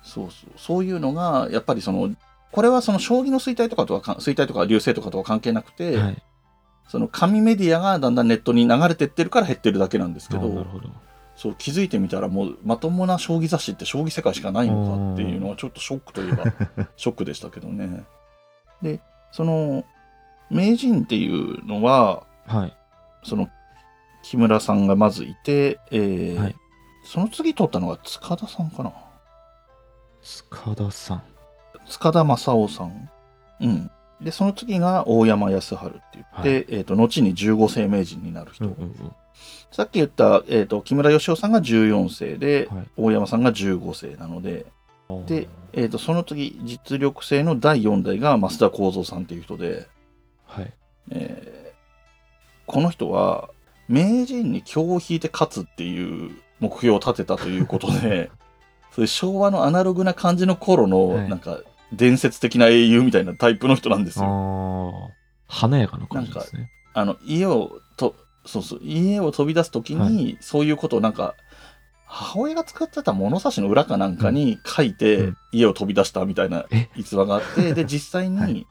[0.03, 0.51] そうそう。
[0.57, 2.11] そういうのが、やっぱりその、
[2.53, 6.23] これはその将棋の衰退とかとはか、衰退とか流星とかとは関係なくて、はい。
[6.87, 10.65] その紙メディアがだんだんネットに流れてってるから減ってるだけなんですけどど。
[11.35, 16.43] そう気づいてみたらもうまともな将棋雑誌って将棋世界しかないのかっていうのはちょっとショックといえば
[16.95, 18.03] ショックでしたけどね。
[18.83, 18.99] で、
[19.31, 19.83] その、
[20.51, 22.73] 名人っていうのは、はい。
[23.23, 23.49] その、
[24.21, 26.55] 木村さんがまずいて、えーはい
[27.03, 28.93] その次取ったのが塚田さんかな。
[30.21, 31.23] 塚田さん。
[31.87, 33.09] 塚田正夫さん。
[33.61, 33.91] うん。
[34.21, 38.65] で、その次が大山康晴って言って、えっ、と、後に15世名人になる人。
[38.65, 39.11] うんうんうん。
[39.71, 44.65] さっき言った、えっ、と、木村義雄さんが14世で、はい大山さんが15世なので、
[45.27, 49.87] で、えっ、と、その次、実力制の第4代が増田幸三さんっていう人で、
[50.45, 50.73] はい。
[51.11, 51.63] えー
[52.65, 53.49] この人は、
[53.87, 58.31] 名人に今日を引いて勝つっていう目標を立てたということで、
[58.91, 61.59] そういう昭和のアナログな感じの頃の、はいなんか、
[61.95, 65.11] 伝説的な英雄みたいなタイプの人なんですよ。
[65.47, 66.69] 華やかな感じですね。
[66.93, 71.35] あの、家をと、そうそう、家を飛び出すときに、そういうことをなんか、
[72.05, 76.89] 母親が使ってた物差しの裏かなんかに書いて、うん家を飛び出したみたいなえ？
[76.95, 78.67] 逸話があって、で、実際に、 はい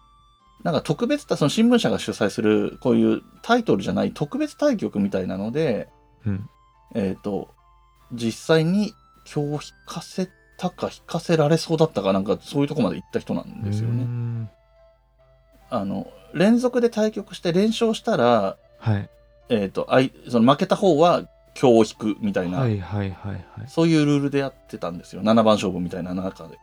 [0.62, 5.88] なんか特別な、その新聞社が主催する、こういうタイトルじゃない特別対局みたいなので、
[6.24, 6.48] うん。
[6.94, 7.48] えっ、と、
[8.12, 8.94] 実際に
[9.32, 10.28] 今日引かせ
[10.62, 14.04] たか引かせられそうだったかなんかそういうとこまで行った人なんですよね。
[14.04, 14.50] ん
[15.70, 19.10] あの、連続で対局して連勝したら、はい。
[19.48, 21.24] えっ、と、あい、その負けた方は
[21.60, 23.42] 今日引くみたいな、はいはいはいはい。
[23.66, 25.22] そういうルールでやってたんですよ。
[25.22, 26.58] 7番勝負みたいな中で。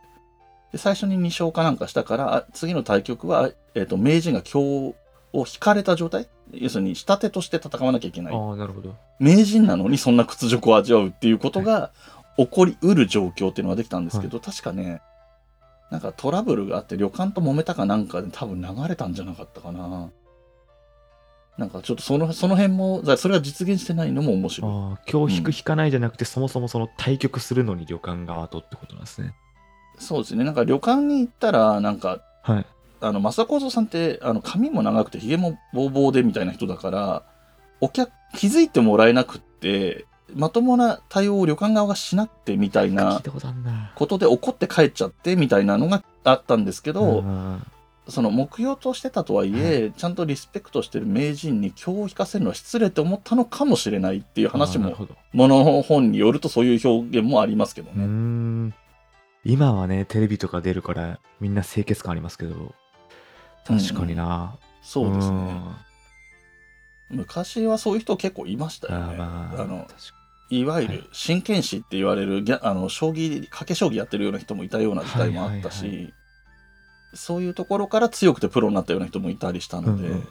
[0.72, 4.94] で、最初に2勝かなんかしたから、あ次の対局は、えっ、と、名人が今日
[5.34, 6.26] を引かれた状態？
[6.52, 8.34] 要するに下手として戦わなきゃいけない。
[8.34, 8.96] ああ、なるほど。
[9.18, 11.90] 名人なのにそんな屈辱を味わうっていうことが
[12.36, 15.02] 起こりうる状況っていうのができたんですけど、確かね、
[15.90, 20.10] なんかトラブルがあって旅館と揉めたかなんかで多分流れたんじゃなかったかな。
[21.58, 24.70] なんかちょっとその、その辺も、だそれが実現してないのも面白い。
[24.70, 29.34] ああ、今日引く引かないじゃなくて、そもそもその対局するのに旅館側とってことなんですね。
[29.98, 30.44] そうですね。
[30.44, 32.66] なんか旅館に行ったら、なんか、はい。
[33.02, 37.22] あの、増田幸三さんって、あの、髪も長くて髭もボーボーでみたいな人だから、
[37.80, 43.22] お客、気づいてもらえなくって、まともな対応を旅館側がしなくてみたい聞な
[43.94, 47.58] ことで怒って帰っちゃってみたいなのがあったんですけど、あ
[48.08, 54.96] その目標としてたとはいえ、ちゃんとリスペクトしてる名人に今日引かせるのは失礼と思ったのかもしれないっていうー話も。
[55.32, 58.04] ものの本によるとそういう表現もありますけどね。
[58.04, 58.74] ん。
[59.44, 62.74] 今はね、テレビとか出るから、みんな清潔感ありますけど、
[63.64, 64.56] 確かにな。
[64.82, 65.36] そうですね。
[65.36, 65.76] ん
[67.10, 69.16] 昔はそういう人結構いましたよね。
[69.18, 69.86] あの
[70.50, 70.96] いわゆはい。
[70.98, 76.14] る真剣士って言われるギャあの将棋賭け将棋やってるような人もいたような時代もあったし、はいはい
[77.12, 80.22] そういうところから強くてプロになったような人もいたりしたので、うんうん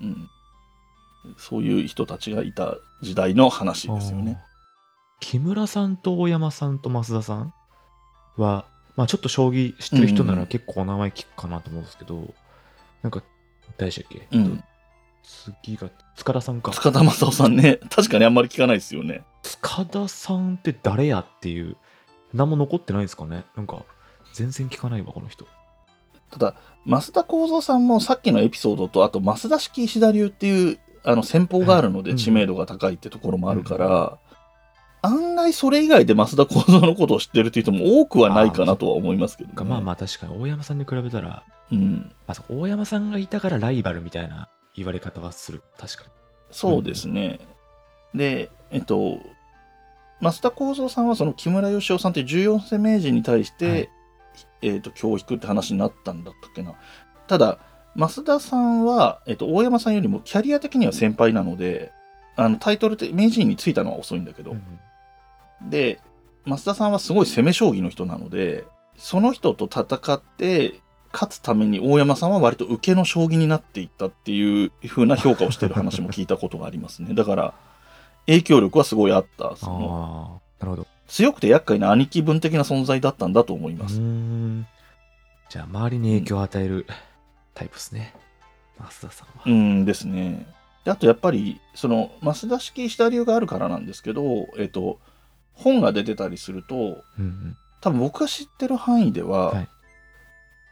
[0.00, 0.28] うん。
[1.36, 4.38] そういう人たちがいた時代の話ですよね。
[5.20, 7.52] 木村さんと大山さんと増田さん
[8.38, 8.64] は、
[8.96, 12.32] まあちょっと将棋知ってる人なうんうんら結構お名前聞くかなと思うんですけど、
[13.02, 13.22] なんか、
[13.76, 14.64] 誰でしたっけ、うん
[15.28, 16.72] 次が、塚田さんか。
[16.72, 19.24] 塚田正夫さんね、確かにあんまり聞かないですよね。
[19.42, 21.76] 塚田さんって誰やっていう、
[22.32, 23.84] 何も残ってないですかねなんか、
[24.32, 25.46] 全然聞かないわ、この人。
[26.30, 26.54] ただ、
[26.86, 34.18] 増田幸三さんもさっきのエピソードと、あと増田式石田流っていうあの戦法があるのではい知名度が高いってところもあるから、
[35.00, 39.68] 案外それ以外で増田幸三のことを知ってるっていう人も多くはないかなとは思いますけど、ね。
[39.68, 42.12] まあまあ確かに大山さんに比べたら、うん。
[42.26, 45.62] あそう大山さんがいたからライバルみたいな言われ方はする。
[45.76, 46.10] 確かに。
[46.50, 47.40] そうですね。
[48.14, 49.18] で、えっと、
[50.20, 53.88] 増田幸三さんはその木村義雄さんっていう14世名人に対して、はい
[54.62, 56.74] えっと、今日引くって話になったんだったっけな。
[57.26, 57.58] ただ、
[57.96, 61.92] 増田さんは、えっと、大山さんよりもキャリア的には先輩なので、
[62.36, 64.62] あの、タイトルで名人についたのは遅いんだけど、うん
[65.62, 66.00] で、
[66.46, 68.64] 増田さんはすごい攻め将棋の人なので、
[68.96, 70.80] その人と戦って、
[71.12, 77.14] 勝つために大山さんは割と受けの将棋になっていったっていう風な評価をしてる話も聞いたことがありますね。
[77.16, 77.54] だから、
[78.26, 79.56] 影響力はすごいあった。
[79.56, 80.86] そのなるほど。
[81.06, 84.00] 強くて厄介な兄貴分的な存在だったんだと思いうまーす。
[84.00, 84.66] ん。
[85.48, 86.86] じゃあ、周りに影響を与える
[87.54, 88.14] タイプですね。
[88.78, 89.42] 増田さんは。
[89.46, 90.46] うんですね。
[90.84, 94.98] であとやっぱり、その、増田式石田流があるからなんですけど、えっと、
[95.54, 97.56] 本が出てたりすると、うんうん。
[97.80, 99.68] 多分僕が知ってる範囲では、はい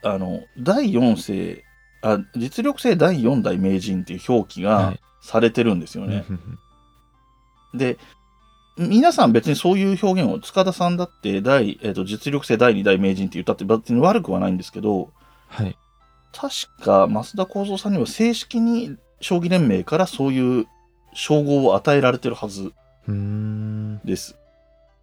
[0.06, 1.64] あの、第4世、
[2.02, 6.24] あ、実力性第4代名人っていう表記がはいされてるんですよね。
[6.28, 6.58] うんうんうん
[7.74, 7.98] で、
[8.78, 15.10] 皆さん別にそういう表現を、塚田さんだって第、えっと実力性第2代名人って言ったって別に悪くはないんですけど、
[15.48, 15.76] はい。
[16.32, 20.66] 確か増田幸三さんには正式に将棋連盟からそういう
[21.12, 22.72] 称号を与えられてるはず。
[24.04, 24.36] です。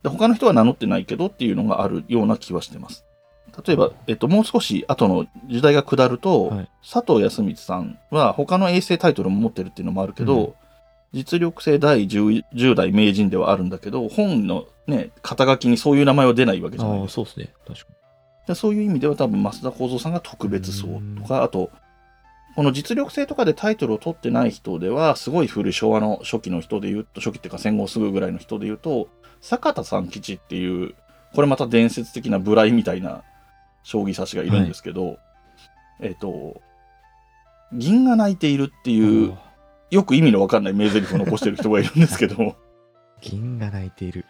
[0.01, 3.05] で他の人は名乗ってないけどっていうのがあるような気はしてます。
[3.65, 10.53] 例えば、えっと、もう少し後の時代が下ると、はい佐藤康光さんは他の衛星タイトルも持ってるっていうのもあるけど、うん
[11.13, 17.15] 実力性第 10, 10代名人ではあるんだけど、本のね、肩書きにそういう名前は出ないわけじゃないああ、ですか。
[17.17, 17.53] そうですね。
[17.67, 17.93] 確か
[18.47, 21.69] でそういう意味では多分増田幸三さんが特別そうとか、あと、
[22.55, 29.07] この実力性とかでタイトルを取ってない人では、すごい古い昭和の初期の人で言うと、初期っていうか戦後すぐぐらいの人で言うと、
[29.39, 30.95] 坂田三吉っていう、
[31.33, 33.23] これまた伝説的なブライみたいな
[33.83, 35.17] 将棋指しがいるんですけど、
[35.99, 36.61] えっ、と、
[37.71, 38.97] 銀が泣いているってに。
[38.97, 39.37] いう
[39.91, 42.55] よく意味のわかんない名台詞を残してる人がいるんですけど、
[43.21, 44.25] 銀が泣いている。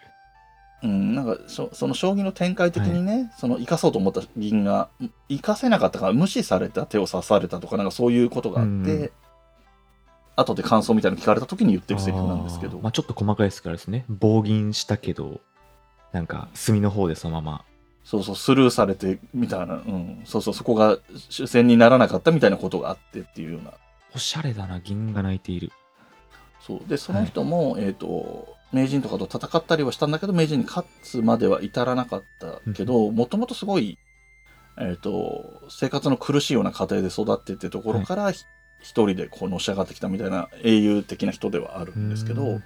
[0.82, 4.90] うん、なんかそその将棋の展開的にね、その生かそうと思った銀が
[5.30, 9.10] 生かせなかったから無視された手を刺されたとかなんかそういうことがあって、うん
[10.36, 14.04] 後で感想みたいなの聞かれた時に言ってるセリフなんですけどまあ、ちょっと細かいですからですね。
[14.08, 15.40] 暴言したけど、
[16.12, 17.64] なんか、隅の方でそのまま。
[18.04, 20.98] そうそう、スルーされて、みたいな、うん、そうそう、そこが
[21.30, 23.72] 主戦にならなかったみたいなことがあってっていうような。
[24.14, 25.72] おしゃれだな、銀が鳴いている。
[26.60, 26.88] そう。
[26.88, 33.98] で、その人も、えっ、と、名人とかと戦ったりはしたんだけど、名人に勝つまでは至らなかったけど、もともとすごい、
[34.78, 38.44] えっ、と、生活の苦しいような家庭で育ってってところから、ひ
[38.84, 42.64] 一人でこうのし上がってきたみたいな英雄的な人ではあるんですけどうん、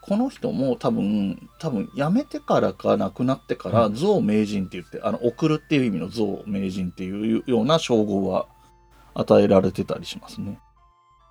[0.00, 8.46] この人も多分、多分辞めてからか亡くなってから、うん象名人って言って、あの、送るっていう意味の象名人っていうような称号は
[9.14, 10.58] 与えられてたりしますね。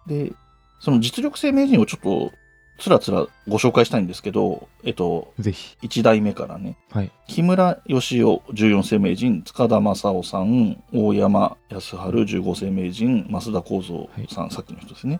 [0.08, 0.34] で、
[0.80, 2.32] その実力性名人をちょっと
[2.80, 5.78] つらつらご紹介したいんですけど、えっと、ぜひ。
[5.82, 7.12] 1代目からね、はい。
[7.28, 15.20] 木村義雄14世名人、塚田正夫さん、大山康晴15世名人、増田幸三さん、さっきの人ですね。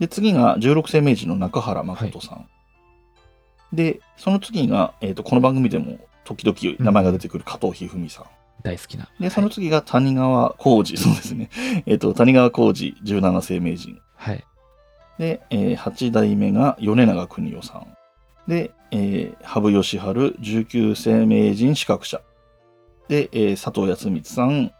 [0.00, 2.48] で、次が16世名人の中原誠さん。
[3.76, 8.24] で、その次が、えっ、と、この番組でも時々名前が出てくる加藤一二三さん。
[8.62, 9.08] 大好きな。
[9.20, 11.50] で、その次が谷川浩二、 そうですね。
[11.86, 14.00] えっ、と、谷川浩二17世名人。
[14.16, 14.44] はい。
[15.18, 17.86] で、えー8代目が米長邦夫さん。
[18.48, 19.98] で、えー羽生善治
[20.58, 22.22] 19世名人資格者。
[23.08, 24.72] で、えー佐藤康光さん、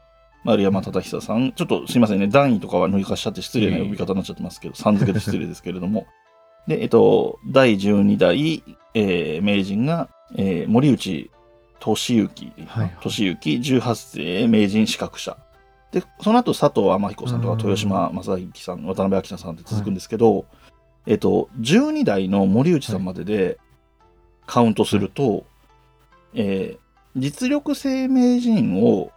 [0.44, 1.52] 丸山忠久さん。
[1.52, 6.06] ちょっとすいませんね、段位とかは抜かしちゃって失礼な呼び方になっちゃってますけど、さん付けで失礼ですけれども。
[6.66, 8.62] で、えっと、第12代、
[8.98, 11.30] えー名人が、えー森内
[11.78, 15.36] 俊之、はい俊之18世名人資格者。
[15.92, 20.46] で、その後佐藤天彦さんとかうん豊島正幸さん、渡辺明さんって続くんですけど、
[21.06, 23.58] えっと、12代の森内さんまでで
[24.46, 25.44] カウントすると、
[26.34, 26.86] えー
[27.18, 29.10] 実力性名人を、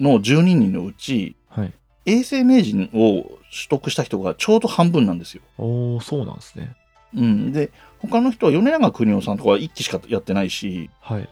[0.00, 1.72] の12人のうち、はい。
[2.06, 5.42] 永世名人を取得した人がちょうど半分なんですよ。
[5.58, 6.74] おー、そうなんですね。
[7.14, 7.52] うん。
[7.52, 11.28] で、他の人は米長邦夫さんとかは1期しかやってないし、はい。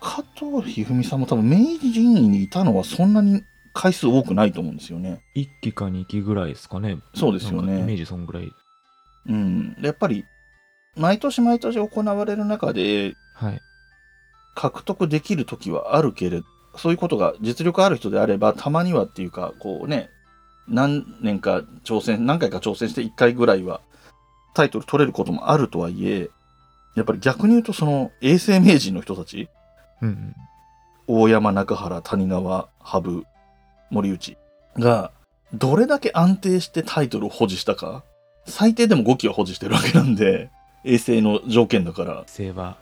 [0.00, 3.42] 加藤一二三さんも多分名人にいたのはそんなに
[3.72, 5.20] 回数多くないと思うんですよね。
[5.36, 6.98] 1期か2期ぐらいですかね。
[7.14, 8.50] そうですよねなんかイメージそんぐらい。
[9.28, 9.74] うん。
[9.74, 10.24] でやっぱり、
[10.96, 13.60] 毎年毎年行われる中ではい。
[14.56, 20.10] 獲得できる時はあるけれど、そういうことが実力ある人であれば、たまにはっていうか、こうね、
[20.66, 23.80] 何年か挑戦、何回か挑戦して1回ぐらいは
[24.54, 26.30] タイトル取れることもあるとはいえ、
[26.96, 29.48] やっぱり逆に言うとその永世名人の人たち、
[30.02, 30.34] うんうん。
[31.06, 33.24] 大山、中原、谷川、羽生、
[33.90, 34.36] 森内
[34.78, 35.10] が、
[35.54, 38.04] どれだけ安定してタイトルを保持したか、
[38.46, 40.50] 最低でも5期は保持してるわけなんで、
[40.84, 42.24] 衛星の条件だから。
[42.26, 42.76] 生は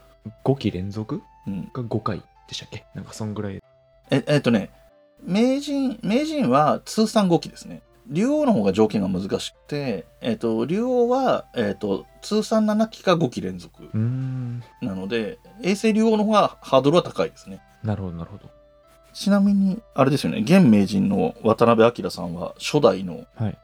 [0.44, 1.22] 5期連続？
[1.46, 2.84] うん、が5回でしたっけ？
[2.94, 3.62] なんかそんぐらい。
[4.10, 4.70] え、えっとね、
[5.22, 7.82] 名人、名人は通算5期ですね。
[8.08, 13.90] 竜王の方が条件が難しくて、えっと、竜王は、えっと、通算7期か5期連続。
[14.80, 17.60] なので、衛星竜王の方がハードルは高いですね。
[17.82, 18.48] なるほど、なるほど。
[19.12, 23.58] ちなみに、あれですよね、現名人の渡辺明さんは初代のはい。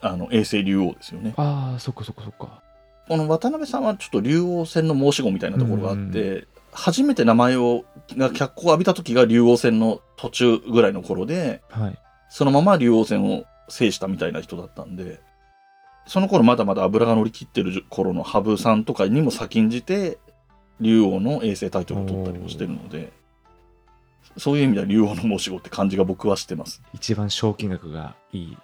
[0.00, 1.32] あの、衛星竜王ですよね。
[1.36, 2.62] ああ、そっかそっかそっか。
[3.08, 7.84] この渡辺さんはちょっと竜王戦の申し子みたいなところがあって、初めて名前を、
[8.16, 11.98] が脚光を浴びた時が竜王戦の途中ぐらいの頃で、はい。
[12.28, 15.20] そのまま竜王戦を制したみたいな人だったんで、
[16.06, 20.18] その頃まだまだ油が乗り切ってる頃の羽生さんとかにも先んじて、
[20.80, 23.12] 竜王の衛星タイトルを取ったりもしてるので、
[24.36, 26.82] そういう意味では竜王の申し子って感じが僕はしてます。
[26.92, 28.58] 一番賞金額がいい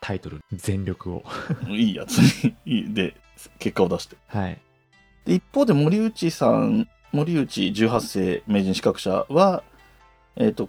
[0.00, 1.24] タイトル、全力を。
[1.68, 2.18] いいやつ
[2.64, 3.16] に、で、
[3.58, 4.16] 結果を出して。
[4.28, 4.58] はい。
[5.24, 9.64] で一方で森内さん、森内18世名人資格者は、
[10.36, 10.68] えっ、と、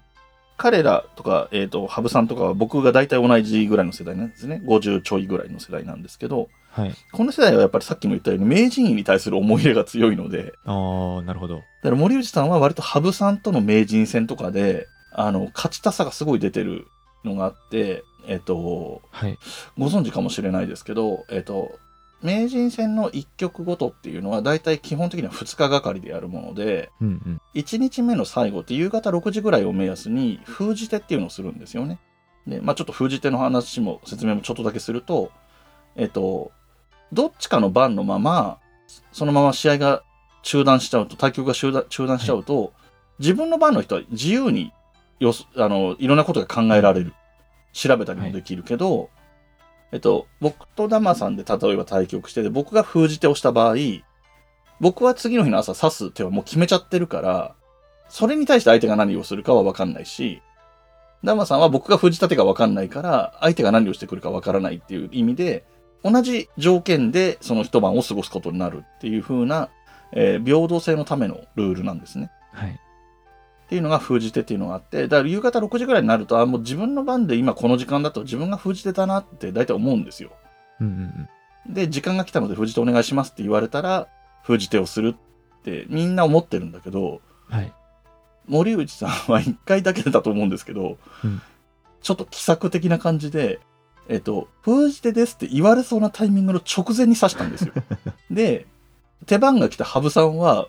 [0.58, 4.62] 彼らとか、えっ、と、羽生さんとかは僕が大体同じぐらいの世代なんですね。
[4.65, 6.96] 50ちょいぐらいの世代なんですけど、はい。
[7.12, 11.58] この世代はやっぱりさっきも言ったように名人位に対する思い入れが強いので、ああ、なるほど。
[11.58, 16.88] だから森内さんは割と羽生さんとの名人戦とかで、あの、勝ちたさがすごい出てる
[17.24, 19.38] のがあって、えっ、と、はい。
[19.78, 21.80] ご存知かもしれないですけど、えっ、と、
[22.22, 27.42] 名人戦の1局ごとっていうのは大体基本的には2日がかりでやるもので、うんうん。
[27.54, 32.00] 1日目の最後って夕方6時ぐらいを目安に封じ手っていうのをするんですよね。
[32.48, 35.32] で、まあちょっと封じ手の話も説明もちょっとだけすると、
[35.96, 36.52] えっ、と、
[37.13, 38.58] どっちかの番のまま、
[39.12, 40.04] そのまま試合が
[40.44, 42.74] 中断しちゃうと、対局が中断中断しちゃうと、
[43.20, 44.72] 自分の番の人は自由に
[45.20, 47.13] よすあのいろんなことが考えられる。
[47.74, 49.10] 調べたりもできるけど、
[49.92, 53.75] えっと、僕とダマさんで例えば対局してて、僕が封じ手をした場合、
[54.79, 57.56] 僕は次の日の朝指す手はもう決めちゃってるから、
[58.10, 60.42] それに対して相手が何をするかは分かんないし、
[61.23, 65.65] ダマさんは僕が封じた手が分かんないから、相手が何をしてくるか分からないっていう意味で、
[66.04, 69.69] 同じ条件でその一晩を過ごすことになるっていう風な、
[70.13, 72.31] えー平等性のためのルールなんですね。
[72.54, 72.79] はい。
[73.68, 80.32] っていうのが封じ手っていうのがあって、だから夕方6時ぐらいになると、あ、もう自分の番で今この時間だと自分が封じ手だなって大体思うんですよ。
[80.80, 81.28] うんうん
[81.68, 81.74] うん。
[81.74, 84.08] で、時間が来たので封じ手お願いしますって言われたら、
[84.44, 85.15] 封じ手をする
[85.60, 87.74] ってみんな思ってるんだけど、はい。
[88.48, 91.42] 森内さんは一回だけだと思うんですけど、うん
[92.02, 93.60] ちょっと奇策的な感じで、
[94.08, 97.74] えっと、封じ手ですって言われそうなタイミングの直前に刺したんですよ。
[98.32, 98.65] で、
[99.26, 100.68] 手番が来た羽生さんは、はい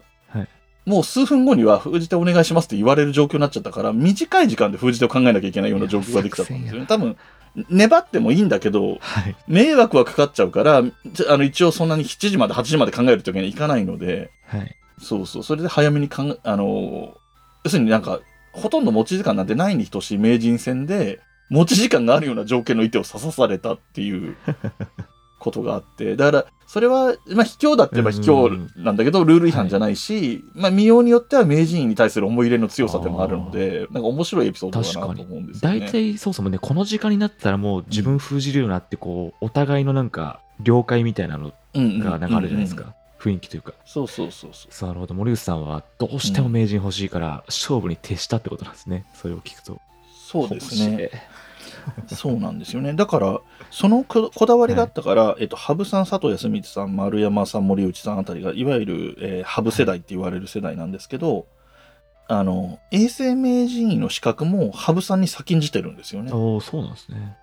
[0.88, 6.86] もう数分後には封じ手お願いしますって言われる状況になっちゃったから、短い時間で封じ手を考えなきゃいけないような状況ができちゃったんですよね。
[6.86, 7.16] 多分、
[7.68, 9.36] 粘ってもいいんだけど、はい。
[9.46, 10.82] 迷惑はかかっちゃうから、あ
[11.36, 14.74] の一応そんなに7時まで8時まで考えるときにはいかないので、はい。
[14.98, 17.14] そうそう、それで早めに考え、あの、
[17.64, 18.20] 要するになんか、
[18.52, 21.20] ほとんど持ち時間なんてないに等しい名人戦で、
[21.50, 24.36] 持ち時間があるような条件の一手を刺さされたっていう
[25.38, 35.80] ことがあって、だから、それは、まあ、卑怯だって言えば卑怯なんだけど、ルール違反じゃないし、まあ、見ようによっては名人に対する思い入れの強さでもあるので、なんか面白いエピソードだなと思うんですよね。
[35.80, 42.94] 大体そうそうもね、この時間になったらもう自分封じるようになって、こう、お互いのなんか、了解みたいなのがなんかあるじゃないですか。
[43.18, 43.72] 雰囲気というか。
[43.84, 44.88] そうそうそうそう。
[44.88, 45.14] なるほど。
[45.14, 49.06] 森内さんはどうしても名人欲しいから、勝負に徹したってことなんですね。
[49.14, 49.80] それを聞くと。
[50.28, 51.10] そうですね。
[52.08, 52.94] そうなんですよね。
[52.94, 61.46] だから、そのここだわりがあったから、えっと、羽生さん、佐藤康光さん、丸山さん、森内さんあたりが、いわゆる、えー、羽生世代って言われる世代なんですけど、
[62.28, 66.30] あの、永世名人位の資格も羽生さんに先んじてるんですよね。
[66.32, 67.36] おおそうなんですね。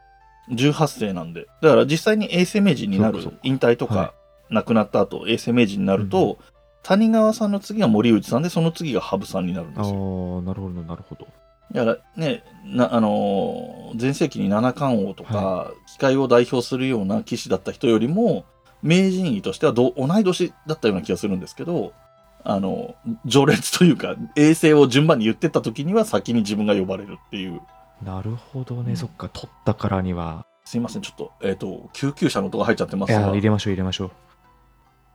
[0.52, 1.48] 18世なんで。
[1.62, 4.14] だから実際に永世名人になる引退とはか、
[4.50, 6.38] 亡くなった後、永世名人になると、
[6.84, 9.96] 谷川さんの次が森内さんで、その次が羽生さんになるんでああすよ。
[9.96, 11.28] ー、なるほど、なるほど。
[11.74, 18.45] だからね、なあのー前世紀に七冠王とか、機械を代表するような騎士だった人よりも、
[18.82, 21.93] 名人位としてはど同い年だったような気がするんですけど、
[22.43, 22.95] あの、
[23.30, 27.61] 序列というか、衛星を順番に言ってった時には先に自分が呼ばれるっていう。
[28.03, 30.45] なるほどね、うんそっか、取ったからには。
[30.66, 33.30] すいません、ちょっと、えっ、と、救急車の音が入っちゃってますが。
[33.30, 34.11] 入れましょう、入れましょう。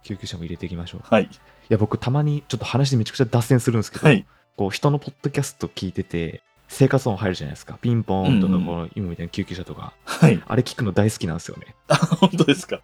[0.02, 1.00] 救急車も入れていきましょう。
[1.00, 1.28] いはい。
[1.68, 4.26] や、僕、たまにちょっと話でめちゃくちゃ脱線するんですけど、はい。
[4.56, 7.78] こう人のポッドキャスト聞いてて、生活音入るじゃないですか。
[7.80, 9.92] ピンポーンとか、うんうんこの今みたいな救急車とか。
[10.04, 10.42] はい。
[10.46, 11.74] あれ聞くの大好きなんですよね。
[11.88, 12.80] あ、本当ですか？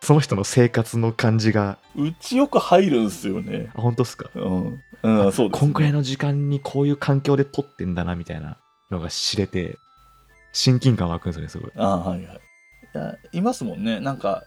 [0.00, 3.70] その人の生活の感じが、うちよく入るんですよね。
[3.74, 4.30] あ、本当ですか？
[4.34, 4.82] うん。
[5.02, 5.58] うん、そうね。
[5.58, 8.56] こんくらいの時間にこういう環境で撮ってんだな、みたいな
[8.90, 9.76] のが知れて、
[10.52, 11.72] 親近感湧くんですよね、すごい。
[11.76, 12.40] あはいはい。
[12.94, 14.00] いや、いますもんね。
[14.00, 14.44] なんか、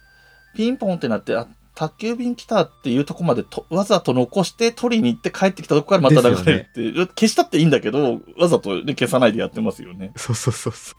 [0.55, 10.11] ピンポンってなって、あ、宅急便来たっていうとこまでとわざと残して取りに行って帰ってきたとこからまた流れるって、消したっていいんだけど、わざと、ね、消さないでやってますよね。
[10.15, 10.95] そうそうそうそ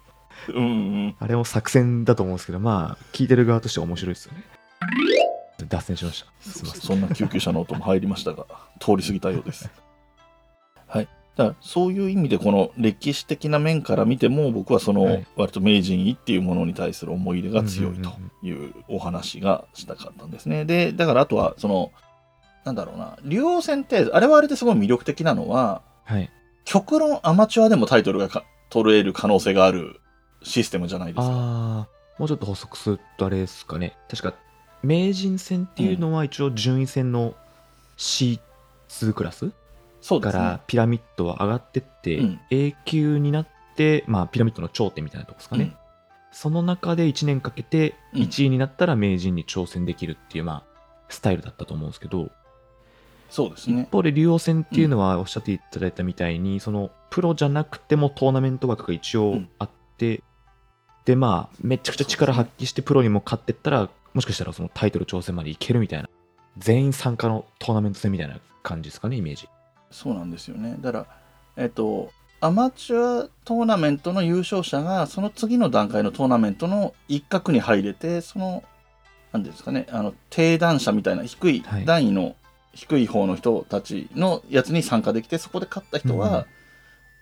[0.48, 0.52] う。
[0.52, 0.68] うんう
[1.08, 1.16] ん。
[1.18, 4.44] あれも作戦だと思うんですけど、まあ、聞いてる側としては面白いですよね。
[5.68, 6.50] 脱線しました。
[6.50, 6.80] すみません。
[6.82, 8.46] そんな救急車の音も入りましたが、
[8.80, 9.70] 通り過ぎたようです。
[10.86, 11.08] はい。
[11.36, 20.64] だからそういう意味でこの歴史的な面から見ても僕はそのはい割と名人位っていうものに対する思い入れが強いとうんいうお話がしたかったんですね。
[20.64, 21.92] で、だからあとはその、
[22.64, 26.30] なんだろうな、竜王戦って、あれはあれですごい魅力的なのは、はい。
[26.64, 30.00] 極論アマチュアでもタイトルがか取れる可能性がある
[30.42, 31.88] システムじゃないですか。
[32.18, 33.96] もうちょっと補足するとあれですかね。
[34.08, 34.34] 確か、
[34.82, 37.34] 名人戦っていうのは一応順位戦の
[37.96, 39.52] C2 クラス
[40.04, 40.42] そうですね。
[40.42, 40.60] から。
[40.66, 42.40] ピラミッドは上がってって、うん。
[42.50, 45.64] A 級になって、まあ、ピラミッドの頂点みたいなとこですかね。
[45.64, 45.74] うん。
[46.30, 48.20] その中で1年かけてうん。
[48.20, 50.62] 1位になったら名人に挑戦できるっていう、まあ、
[51.08, 52.30] スタイルだったと思うんですけど、
[53.30, 53.86] そうですね。
[53.88, 53.90] 一。
[53.90, 60.22] 方で竜王戦っていうのはおっしゃっていただいたみたいに、そのプロじゃなくてもトーナメント枠が一応あって、
[61.06, 66.08] でまあめちゃくちゃ力発揮してプロにも勝ってったらもしかしたらそのタイトル挑戦までいけるみたいな
[66.56, 69.48] 全員参加のトーナメント戦みたいな感じですかねイメージ
[69.94, 70.76] そうなんですよね。
[70.80, 71.06] だから、
[71.56, 78.64] えっと、アマチュアトーナメントの優勝者が、その次の段階のトーナメントの一角に入れて、その、
[79.32, 82.34] なんていうんですかね、あの、低段者みたいな、低いはい段位の、
[82.74, 86.46] 低い方の人たちのやつに参加できて、そこで勝った人は、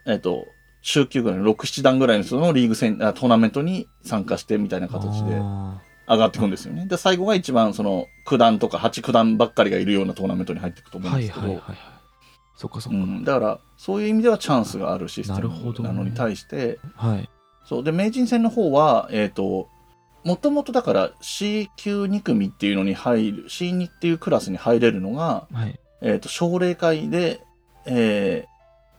[0.06, 0.46] えっと、
[0.80, 6.86] 中級ぐらいの6、7段ぐらいの人のリーグ戦、あトーナメントに参加してみたいな形であ上がっていくんですよね。
[6.86, 11.91] で、最後が一番その9段とか8、9段ばっかりがいるようなトーナメントに入っていくとー思うんですけど、はいはいはいはい
[12.56, 15.88] そっかそっか、うん、だからそういう意味ではチャンスがあるシステなるほどね。
[15.88, 17.28] ムなのに対して、はい。
[17.64, 17.84] そう。
[17.84, 19.68] で名人戦の方はえっ、と
[20.24, 25.78] もともとだから C 級2組っていうのに入る C2 っていうクラスに入れるのが、はい。
[26.00, 27.42] えっと奨励会で、
[27.86, 28.52] えー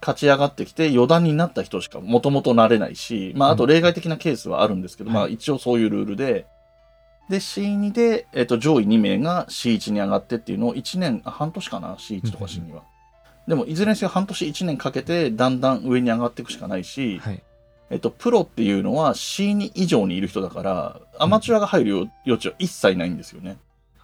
[0.03, 6.45] 勝ち上がってきて四段になった人しかもともとなれないし、まあ、あと例外的なケースはあるんですけど、うんまあ、一応そういうルールで、
[7.29, 12.83] で、C2 で、えっと、上位2名が C1 に上がってっていうのを1年、あ半年かな ?C1 とか C2 は。
[13.47, 17.43] でも、いずれにせよ半年1年かけて、だんだん上に上がっていくしかないし、はい。
[17.89, 23.57] えっと、プロっていうのは C2 以上にいる人だから、アマチュアが入る余地は一切ないんですよね。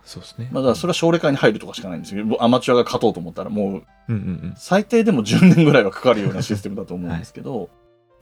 [0.04, 0.50] そうですね。
[0.52, 2.26] まあ、だからそれは奨励会に入るとかしかないんですよ。
[2.40, 3.84] アマチュアが勝とうと思ったら、もう。
[4.58, 7.70] 最低でも10年ぐらいはかかるようなシステムだと思うんですけど、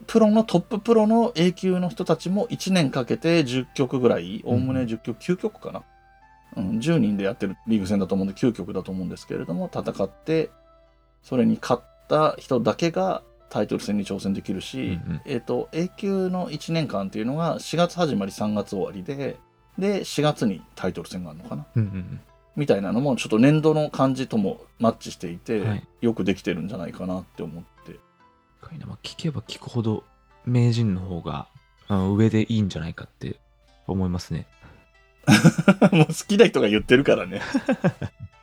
[0.05, 5.83] プロのトッププロの A 級の人たちも1年かけて10曲ぐらい、おおむね10曲、9曲かな。
[6.55, 10.49] うん、10人でやってるリーグ戦だと思うんで9曲だと思うんですけれども、戦って、
[11.23, 19.37] それに勝った人だけがタイトル戦に挑戦できるし、うんうんえっ、と、A 級の1年間っていうのが4月始まり3月終わりで、
[19.77, 21.65] で、4月にタイトル戦があるのかな。
[21.75, 22.19] うんうんうん。
[22.55, 27.99] みたいなのもちょっと年度の感じともマッチしていて、はいよくできてるんじゃないかなって思って。
[29.03, 30.03] 聞けば聞くほど
[30.45, 31.47] 名人の方が
[31.89, 33.39] 上でいいんじゃないかって
[33.87, 34.47] 思いますね。
[35.91, 37.41] もう好きな人が言ってるからね。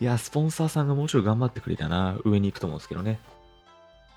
[0.00, 3.18] いや、スポンサーさんがもうちょい頑張ってくれたな、上に行くと思うんですけどね。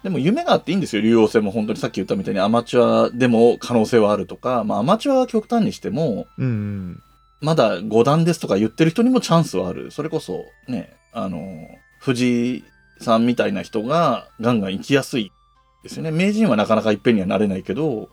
[0.04, 7.04] でも夢があっていいんですよ、竜王戦も本当にさっき言ったみたいにアマチュアでも可能性はあるとか、まあアマチュアは極端にしても、うんうん。
[7.42, 9.92] まだ5段ですとか言ってる人にもチャンスはある。
[9.92, 11.68] それこそね、あの、
[12.00, 12.64] 藤井
[13.00, 15.32] さんみたいな人がガンガン行きやすい
[15.84, 16.12] ですよね。
[16.12, 18.10] 名人はなかなかいっぺんにはなれないけど、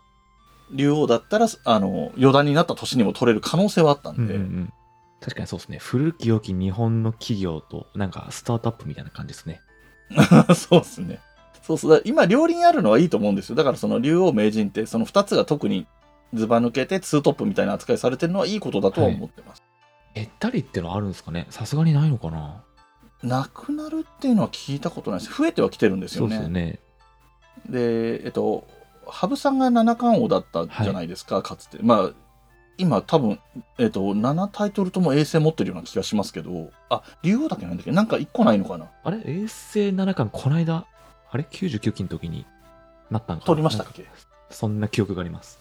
[0.73, 4.73] 竜王だったら、あの、四段になった年にも取れる可能性はあったんで、うんうんうん。
[5.27, 5.79] 確かにそうですね。
[5.79, 9.61] 古き良き日本の企業と、なんかスタートアップみたいな感じですね。
[10.55, 11.19] そうですね。
[11.63, 12.01] そうそう。
[12.05, 13.57] 今、両輪あるのはいいと思うんですよ。
[13.57, 15.89] だからその竜王名人って、その二つが特に
[16.33, 19.65] ズバ抜けてツートップみたいな扱いされてるのはいいことだとは思ってます。
[20.15, 21.49] えったりってのはあるんですかね？
[21.51, 22.63] さすがにないのかな？
[23.25, 25.37] なくなるっていうのは聞いたことないです。
[25.37, 26.37] 増えてはきてるんですそうよね。
[26.37, 26.79] ですよね。
[27.69, 28.65] で、えっと、
[29.09, 31.79] 羽生さんが七冠王だったじゃないですか、かつて。
[31.81, 32.11] まあ、
[32.79, 33.39] 今多分、
[33.79, 37.93] えっと、7タイトルとも衛星持ってるような気がしますけど、あ、竜王だけなんだっけ？
[37.93, 38.91] なんか1個ないのかな？
[39.03, 39.19] あれ？
[39.25, 40.87] 衛星七冠こないだ、
[41.31, 42.47] あれ ?99 期の時に
[43.11, 43.47] なったんかな？
[43.47, 44.07] 取りましたっけ？
[44.51, 45.59] そんな記憶があります。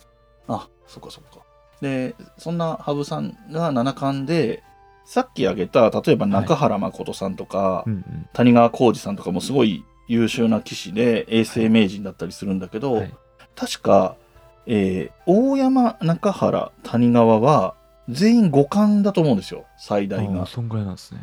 [0.47, 1.39] あ、そっかそっか。
[1.81, 4.63] で、そんな羽生さんが七冠で、
[5.05, 8.29] さっき挙げた、例えば中原誠さんとか、うんうん。
[8.33, 13.13] 谷川浩司さんとかもすごい優秀な棋士で、永世名人だったりするんだけど、はい
[13.55, 14.17] 確か、
[14.67, 17.75] えー大山、中原、谷川は、
[18.09, 20.45] 全員五冠だと思うんですよ、最大が。
[20.45, 21.19] そんぐらいなんですね。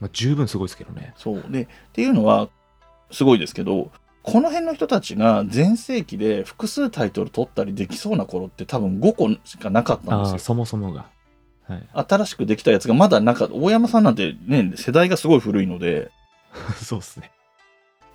[0.00, 1.14] まあ、十分すごいですけどね。
[1.16, 1.44] そう。
[1.48, 2.48] で、っていうのは、
[3.10, 3.92] すごいですけど、
[4.22, 10.38] この辺の人たちが全盛期で複数タイトル取ったりできそうな頃って多分5個しかなかったんですよ。
[10.38, 11.06] そもそもが。
[11.68, 11.88] はい。
[12.08, 13.54] 新しくできたやつがまだなかった。
[13.54, 16.10] 大山さんなんてね、世代がすごい古いので、
[16.82, 17.32] そうですね。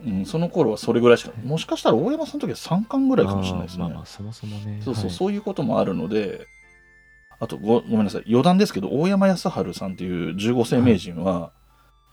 [0.05, 3.83] うん、その頃はそれぐらいしか、もしかしたら大山さんの時は3冠ぐらいかもしれないですね。
[3.83, 4.81] まあまあ、そもそもね。
[4.83, 6.47] そうそう、はいそういうこともあるので、
[7.39, 11.51] あとご、ごめんなさい、余談ですけど、大山康晴さんっていう15世名人は、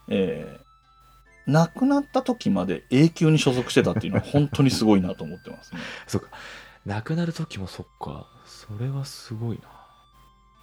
[0.08, 0.66] えー
[1.46, 5.80] 亡くなった時まで A 級に所属してたっていうのは本当にすごいなと思ってますね。
[6.06, 6.30] そっか。
[6.84, 8.26] 亡くなる時もそっか。
[8.44, 9.68] それはすごいな。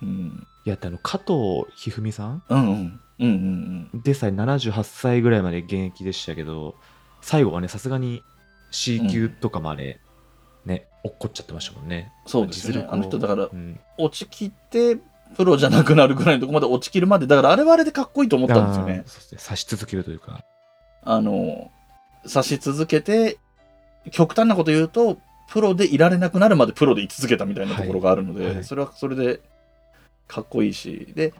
[0.01, 0.47] うん。
[0.65, 2.99] いや、あの、加藤一二三さんうんうん。
[3.19, 4.01] うんうんうん。
[4.01, 6.75] でさえ78歳ぐらいまで現役でしたけど、
[7.23, 8.21] 最後はね、さすがに
[8.69, 9.99] C 級とかまで、
[10.65, 12.11] ね、落っこっちゃってましたもんね。
[12.27, 12.85] そうですね。
[12.89, 13.79] あの人だからうん。
[13.97, 14.97] 落ちきって、
[15.35, 19.09] プロじゃなくなるぐらいのとこまで落ちきるまで、だからあれはあれでかっこいいと思ったんですよねあー。
[19.09, 19.39] そうですね。
[19.39, 20.43] 差し続けるというか。
[21.03, 21.71] あの、
[22.25, 23.37] 指し続けて、
[24.11, 25.17] 極端なこと言うと、
[25.49, 29.39] プロでいられなくなるまでプロで居続けたみたいなところがあるので、はいはいそれはそれで
[30.27, 31.33] かっこいいし、で、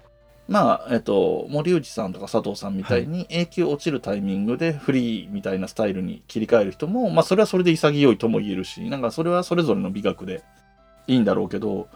[0.47, 10.43] まあ、えっと、森内さんとか佐藤さんみたいに永久落ちるタイミングでフリーみたいなスタイルに切り替える人も、まあ、それはそれで潔いとも言えるし、なんかそれはそれぞれの美学で
[11.07, 11.87] いいんだろうけど、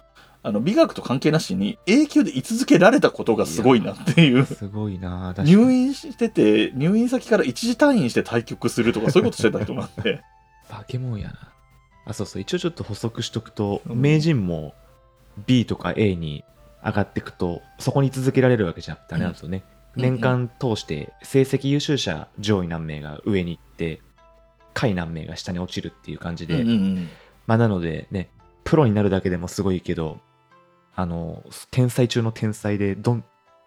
[0.43, 4.45] あの美学と関係なしに永久で居続けられたことがすごいなっていう。
[4.45, 10.22] すごいな入院してて、入院先から一時退院して対局するとか、そういうことしてた人なんで。
[10.70, 11.52] バケモンやな。
[12.06, 12.41] あ、そうそう。
[12.41, 14.74] 一応ちょっと補足しとくと、うん名人も
[15.45, 16.45] B とか A に
[16.84, 19.64] 上がっていくと、そこに続けられるわけじゃなくて、あれなんですよね。
[19.72, 24.00] うん年間通して成績優秀者上位何名が上に行って、
[24.76, 27.10] 下位何名が下に落ちるっていう感じで、うんうん
[27.48, 28.30] まあなのでね、
[28.64, 30.20] プロになるだけでもすごいけど、
[30.96, 33.24] あの、天才中の天才で、どん、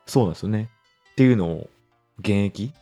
[0.07, 0.71] そうなんですよね。
[1.13, 1.71] っていうのを、
[2.19, 2.73] 現役、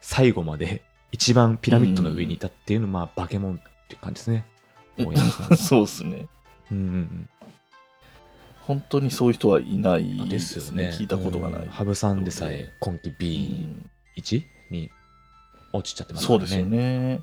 [0.00, 0.82] 最後まで
[1.12, 4.46] 一番ピラミッドの上にいたっていうのは、まあ、バケモンっていう感じですね。
[5.56, 6.26] そうですね。
[6.70, 7.28] うんうん
[8.66, 10.28] 本当にそういう人はいないうん。
[10.28, 10.90] でですよね。
[10.98, 11.68] 聞いたことがないうん。
[11.68, 14.90] 羽生さんでさえ今季う B1 んに
[15.72, 16.26] 落ちちゃってますね。
[16.26, 17.20] そうですよね。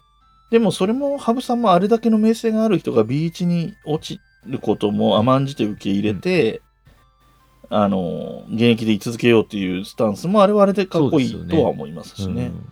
[0.51, 6.61] でもそれも羽生さんもあれだけの名声がある人が B1 に落ちることも甘んじて受け入れて、
[7.69, 12.47] あの、現役で居続けようっていうスタンスもあれはあれでかっこいいとは思いますしね。
[12.47, 12.71] うん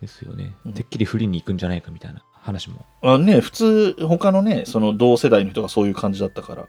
[0.00, 0.72] ですよねうん。
[0.74, 2.84] てっきりフリーに行くんじゃないかみたいな話も。
[3.02, 6.68] あね、普通、他のね、その同世代の人がそういう感じだったから。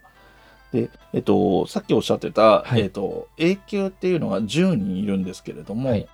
[0.76, 6.08] で、えっと、さっきおっしゃってた、はいえっと、A 級っていうのが10人いるんですけれども、はい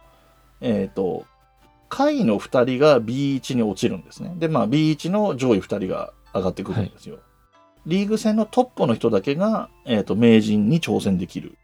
[0.62, 1.26] えっと、
[1.89, 4.34] 下位の2人が B1 に落ちるんですね。
[4.38, 7.20] で、まあ B1 の上位2人が上がってくるんですよ。
[7.86, 11.57] リーグ戦のトップの人だけが、えっと、名人に挑戦できる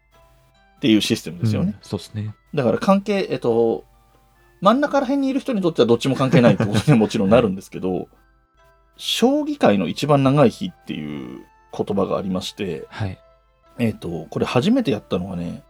[0.76, 1.68] っていうシステムですよね。
[1.68, 2.34] うんそうですね。
[2.54, 3.84] だから関係、えっと、
[4.60, 8.08] 真ん中ら辺にいる人にとってはどっちも関係ないってことにもちろんなるんですけど、
[8.96, 11.46] 将棋界の一番長い日っていう
[11.76, 13.18] 言葉がありまして、はい。
[13.78, 15.62] えっと、これ初めてやったのはね、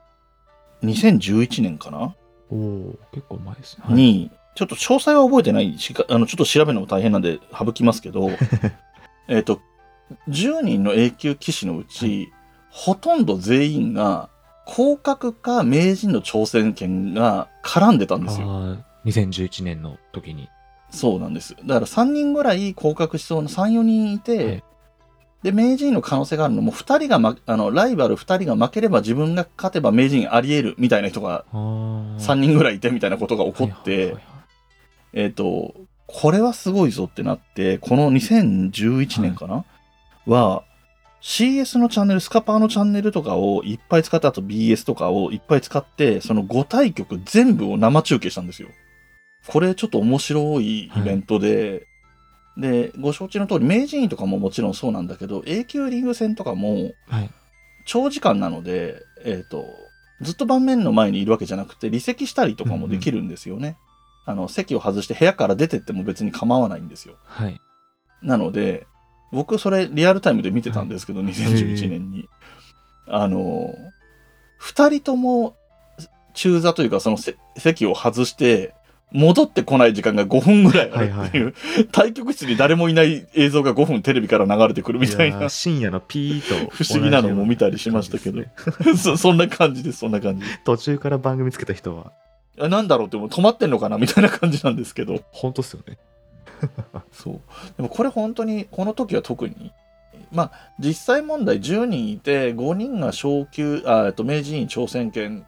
[0.82, 2.14] 2011年かな、
[2.50, 3.84] おお結構前ですね。
[3.86, 8.30] はいに、ちょっと詳細は覚えてないしか、あの、ちょっと調べるのも大変なんで省きますけど、
[9.28, 9.60] えっと、
[10.28, 12.32] 10人の A 級棋士のうち、
[12.70, 14.30] ほとんど全員が、
[14.64, 18.50] 降格か名人の挑戦権が絡んでたんですよ。
[18.50, 18.76] ああ、
[19.06, 20.48] 2011年の時に。
[20.90, 21.54] そうなんです。
[21.64, 24.64] だから3人ぐらい降格しそうな3、4人いて、はい
[25.42, 26.62] で、名人の可能性があるの。
[26.62, 31.56] も、2人が、ま、あの、ライバル2人が負ければ自分が勝てば名人あり得るみたいな人がああ。
[32.20, 34.22] 3人ぐらいいてみたいなことが起こって、はいはいはいはい。
[35.12, 35.74] えっ、と、
[36.06, 39.64] これはすごいぞってなって、この2011年かな、
[40.26, 40.64] は、
[41.20, 48.68] CS のチャンネル、スカパーのチャンネルとかをいっぱい使って、あと BS とかをいっぱい使って、その5対局全部を生中継したんですよ。
[49.46, 51.87] これちょっと面白いイベントで、
[52.58, 57.30] で、ご承知の通り、名人位とかももちろんそうなんだけど、A 級リーグ戦とかもはい。
[57.86, 59.64] 長時間なので、えっ、と、
[60.20, 63.78] ずっと盤面の前にいるわけじゃなくて、離席したりとかもできるんですよね。
[64.26, 67.14] あの、席を外して部屋から出てっても別に構わないんですよ。
[67.24, 67.58] はい。
[68.20, 68.86] なので、
[69.32, 72.28] 僕それリアルタイムで見てたんですけど、2011年に。
[73.06, 73.74] あの、
[74.58, 75.56] 二人とも
[76.34, 78.74] 中座というかそのせ席を外して、
[79.10, 81.54] 戻ってこない時間が5分ぐらいあるっていう、
[81.92, 88.52] 対局室に誰もいない映像が5分テレビから流れてくるみたいなやー、深夜のピーと不思議なのも見たりしましたけどね
[88.96, 90.44] そそんな感じです、そんな感じ。
[90.64, 92.12] 途中から番組つけた人は、
[92.60, 95.20] あなんだろうってもう止まってんのかなみたいな感じなんですけど。
[95.30, 95.98] 本当っすよね。
[97.12, 97.40] そう。
[97.76, 99.72] でもこれ本当に、この時は特に、
[100.32, 105.46] まあ、実際問題10人いて、5人が昇級、あえっと、明治院挑戦権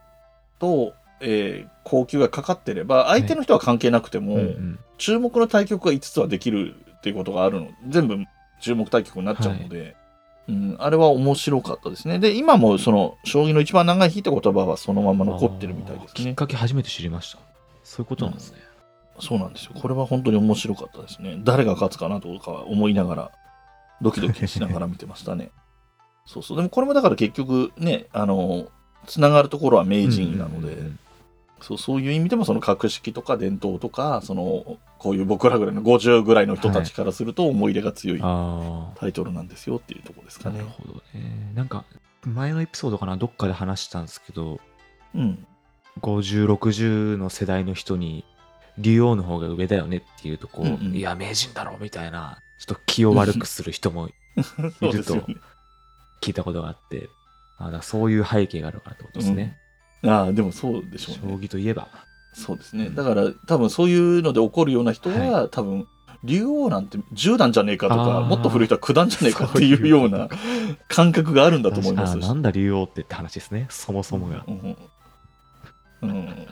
[0.59, 8.19] と、えー高級がかかってれば、相手の人は関係なくても、うんうん注目の対局が5つはできるっていうことがあるの、全部
[8.61, 9.97] 注目対局になっちゃうので、
[10.47, 12.19] うん、あれは面白かったですね。
[12.19, 16.35] で、今もその、将棋の一番長い日って言葉はそのまま残ってるみたいですねきっ。
[16.35, 17.39] かけ初めて知りました。
[17.83, 18.59] そういうことなんですね。
[19.21, 19.73] そうなんですよ。
[19.81, 21.41] これは本当に面白かったですね。
[21.45, 23.31] 誰が勝つかなとか思いながら、
[24.03, 25.51] ドキドキしながら見てましたね。
[26.27, 26.57] そうそう。
[26.59, 28.69] でもこれもだから結局ね、あの、
[29.07, 30.99] つながるところは名人なので、うんうんうん
[31.61, 40.71] そうそういう意味でもその格式とか伝統とか、その、こういう僕らぐらいの50ぐらいの人たちからすると思い入れが強いあタイトルなんですよっていうところですあ、かねなる。
[40.71, 41.53] ほどね。
[41.55, 41.85] なんか、
[42.25, 44.61] 前のエピソードかな、どっかで話したんですけど、
[45.15, 45.47] うん。
[46.01, 48.25] 50、60の世代の人に、
[48.79, 54.09] 竜王の方が上だよねっていうとこう、うんうんいや、名人だろみたいな、ちょっと気を悪くする人も
[54.81, 55.37] そうですよね。
[56.23, 57.09] 聞いたことがあって、
[57.59, 59.59] あそういう背景があるからってことですね。
[60.05, 61.35] ああ、でもそうでしょ将うね。
[61.37, 61.89] 棋といえば。
[62.33, 62.91] そうですね。
[62.91, 65.87] だから多分そういうので起こるような人は、多分、
[66.23, 70.29] 竜王なんて10段じゃねえかとか、もっと古い人は9段じゃねえかっていうような
[70.89, 74.45] 感覚があるんだと思いますなんだ竜王ってって話ですね、そもそもが。
[74.47, 74.77] うん
[76.03, 76.47] うん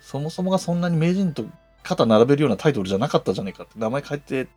[0.00, 1.44] そもそもがそんなに名人と
[1.82, 4.48] 肩並べるようなタイトルじゃなかったじゃねえかって、名前変えて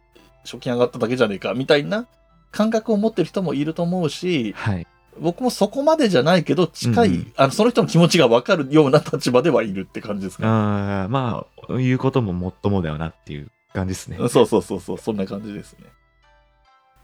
[0.45, 2.07] 賞金上がっただけじゃねえかみたいな
[2.51, 4.87] 感覚を持ってる人もいると思うし、はい。
[5.19, 14.17] 僕もそこまでじゃないけど、近い、うんうんあのその人の気持ちがわかるような立場ではいるって感じですか、ああ、まあ、言うことももっともだよなっていう感じですね。
[14.29, 15.85] そうそうそうそう、そんな感じですね。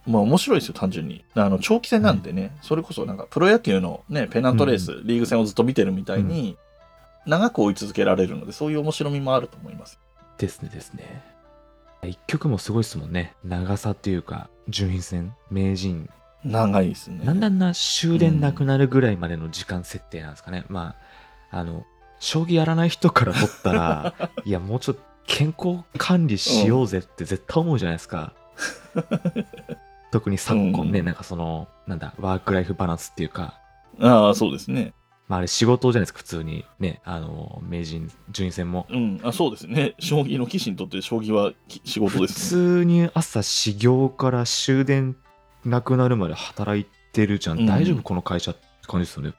[0.06, 1.26] まあ面白いですよ、単純に。
[1.34, 6.58] あの、長期戦なんでね、それこそなんかプロ野球のね、ペナントレース、リーグ戦をずっと見てるみたいに、
[7.26, 10.00] 長く追い続けられるので、そういう面白みもあると思います。
[10.38, 11.24] ですねですね。
[12.04, 13.34] 一曲もすごいですもんね。
[13.44, 16.10] 長さっていうか、順位戦、名人。
[16.44, 17.24] 長いですね。
[17.24, 20.66] なんだんな終電なくなるぐらいまでの時間設定なんですかね。
[20.70, 20.96] ま
[21.52, 21.86] あ、あの、
[22.20, 24.14] 将棋やらない人から取ったら、
[24.46, 28.34] いや、もうちょっと健康管理しようぜって絶対思うじゃないですか。
[30.12, 33.60] 特に昨今ね、うんなんかその、なんだ、ワークライフバランスっていうか、
[34.00, 34.94] ああ、そうですね。
[35.28, 36.64] まああれ仕事じゃないですか、普通に。
[36.80, 38.88] ね、あの、名人、順位戦も。
[38.90, 39.96] うん、あそうですね。
[40.00, 42.62] 将棋の棋士にとって将棋はき仕事普ですね。
[42.80, 45.18] 通に朝始業から終電
[45.68, 47.60] なくなるまで働いてるじゃん。
[47.60, 49.34] うん大丈夫この会社って感じですよね。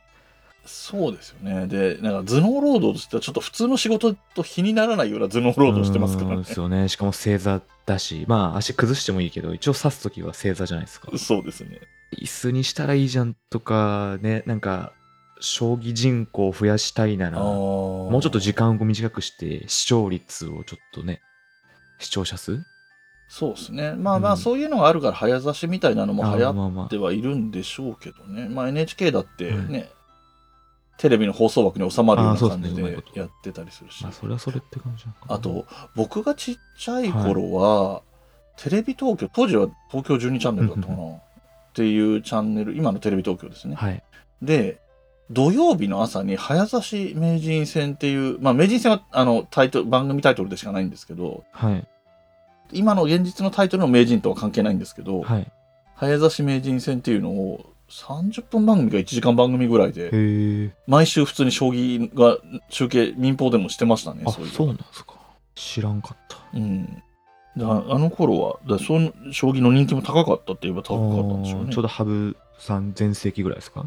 [0.65, 1.67] そうですよね。
[1.67, 6.37] で、なんか頭脳労働としてはちょっと普通の仕事と比にならないような頭脳労働してますからね。
[6.37, 6.89] ですよね。
[6.89, 11.11] しかも正座だし、まあ足崩してもいいけど、一応刺すときは正座じゃないですか。
[11.17, 11.81] そうですね。
[12.17, 14.93] 椅子にしたらいいじゃんとかね、なんか、
[15.41, 21.21] 将棋人口を増やしたいなら、ももうちょっと時間を短くして、視聴率をちょっとね、
[21.99, 22.61] 視聴者数
[23.29, 23.93] そうですね。
[23.95, 28.49] まあまあ、うんそういうのがあるから早指しみたいなのも流行ってはいるんでしょうけどね。
[28.49, 29.91] まあ NHK だってね、
[30.97, 34.03] テレビの放送枠に収まるような感じでやってたりするし。
[34.03, 38.03] まあそれはそれって感じなのかなあと、僕がちっちゃい頃は、
[38.57, 41.21] テレビ東京、当時は東京12チャンネルだったかな、っ
[41.75, 43.77] ていうチャンネル、今のテレビ東京ですね。
[43.77, 44.03] はい。
[44.43, 44.81] で、
[45.31, 51.87] 土曜日の朝に早指し名人戦っていう、まあ名人戦はあのタイトル、番組タイトルでしかないんですけど、はい。
[52.73, 55.51] 今の現実のタイトルの名人とは関係ないんですけど、はい。
[55.95, 60.73] 早指し名人戦っていうのを30分番組か1時間番組ぐらいで。
[60.87, 62.39] 毎週普通に将棋が
[62.71, 64.23] 中継、民放でもしてましたね。
[64.27, 65.15] あ、そうそうなんですか。
[65.55, 66.39] 知らんかった。
[66.55, 67.03] うん。
[67.57, 71.83] だあの頃は、だその将棋の人気も高かったって言えば高かったんでしょうねちょう。
[71.83, 73.87] ど羽生さん全盛期ぐらいですか？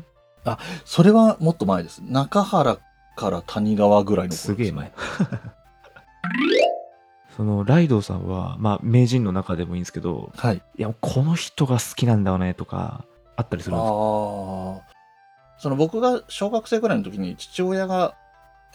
[0.83, 2.01] それはもっと前です。
[2.03, 2.79] 中原
[3.15, 4.91] から谷川ぐらいの頃ですすげえ前。
[7.41, 10.61] そのライドウさんは、まあ、名人の中でもいいんですけど、はい。
[10.77, 13.03] いや、この人が好きなんだよねとか、
[13.35, 15.57] あったりするんですかああ。
[15.57, 18.13] その僕が小学生ぐらいの時に父親が、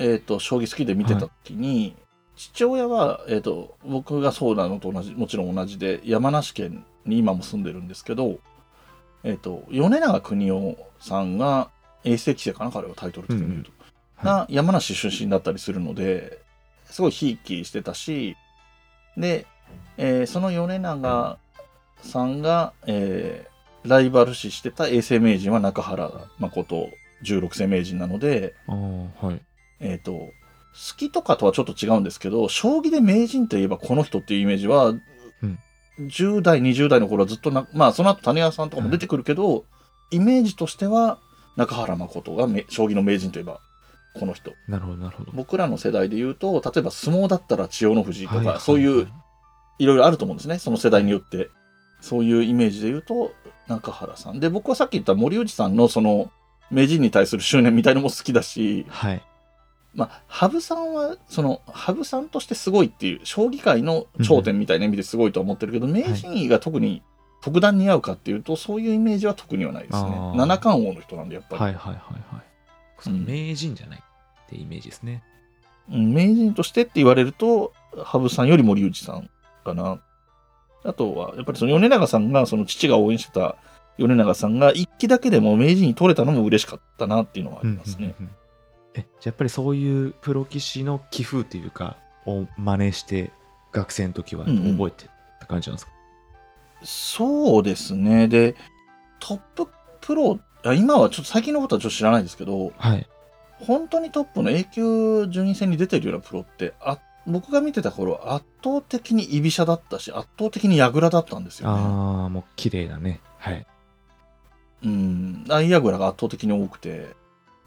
[0.01, 1.95] えっ、と、将棋好きで見てた時に、
[2.35, 8.41] 父親は、えっ、と、僕がそうなのと同じ、もちろん同じで、山梨県に今も住んでるんですけど、
[9.23, 11.71] えっ、と、米長邦夫さんが、
[12.03, 13.71] 永世棋聖かな彼はタイトル的に言うと。
[13.71, 13.87] うんうん
[14.25, 16.41] が山梨出身だったりするので、
[16.87, 18.35] すごいひいきしてたし、
[19.17, 19.47] で、
[19.97, 21.39] えーその米長
[22.03, 23.57] さんが、えー
[23.87, 26.11] ライバル視してた永世名人は中原
[26.41, 26.91] 誠
[27.23, 29.41] 16世名人なので、はい。
[29.81, 30.31] えっ、と、好
[30.97, 35.03] きとかとはちょっと違うんですけど、将棋で名人といえばこの人っていうイメージは、うん
[35.99, 39.65] 10代、20代の頃はずっとな、まあその後谷川さんとかも出てくるけど、
[40.11, 41.19] イメージとしては
[41.57, 43.61] 中原誠がめ将棋の名人といえば
[44.19, 44.53] この人。
[44.69, 45.33] なるほど、なるほど。
[45.35, 49.09] 僕らの世代で言うと、例えば相撲だったら千代の富士とか、はいはいそういう
[49.79, 51.51] いろいろあると思うんですね、その世代によって。
[52.01, 53.33] そういうイメージで言うと、
[53.69, 54.41] 中原さん。
[54.41, 56.31] で、僕はさっき言った森内さんのその、
[56.71, 59.23] 名人に対する執念みたいのも好きだし、はい。
[59.95, 67.03] まあ、羽生さんは、その、羽生さんとしてすごいっていう、将棋界の頂点みたいな意味ですごいとは思ってるけど、名人位が特に
[67.41, 71.63] 特段似合うかっていうと、そういうイメージは特にはないですね七冠王の人なんで、やっぱり。
[71.63, 72.45] はいはいはいはい。
[73.01, 75.23] そのうん名人じゃないってイメージですね。
[75.91, 79.31] うん名人としてって言われると、羽生さんより森内さん
[79.65, 80.01] かな。
[80.85, 83.57] あとは、やっぱりその米長さんが、その父が応援してた
[83.99, 88.15] 米長さんが一期だけでも名人に取れたのも嬉しかったなっていうのはありますね。
[88.19, 88.31] うんうんうん
[88.99, 93.31] え、じゃあやっぱりそういうプロ棋士の棋風というか、を真似して、
[93.73, 95.93] 学生の時はうんうん覚えてた感じなんですか、
[96.83, 98.27] そうですね。
[98.27, 98.57] で、
[99.21, 99.69] トップ
[100.01, 103.07] プロ、あ今はちょっと最近のことはちょっと知らないですけど、はい。
[103.59, 111.83] 本当にトップの A 級順位戦に出てるようなプロって、あ僕が見てた頃、圧倒的に居飛車だったし、圧倒的に矢倉だったんですよね。
[111.83, 113.21] ああ、もう綺麗だね。
[113.39, 113.67] はい。
[114.85, 117.15] うん、相矢倉が圧倒的に多くて。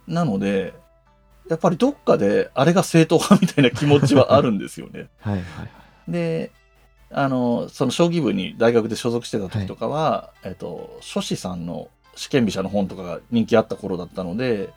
[0.08, 0.74] なので、
[1.50, 5.10] やっぱりどっかであれが正統派みたいな気持ちはあるんですよね。
[5.20, 6.12] はいはいはい。
[6.12, 6.52] で、
[7.12, 11.90] あの、その将棋部に大学で所属してた時とかは、えっと、書士さんの
[12.20, 14.74] 試験飛車の本とかが人気あった頃だったので、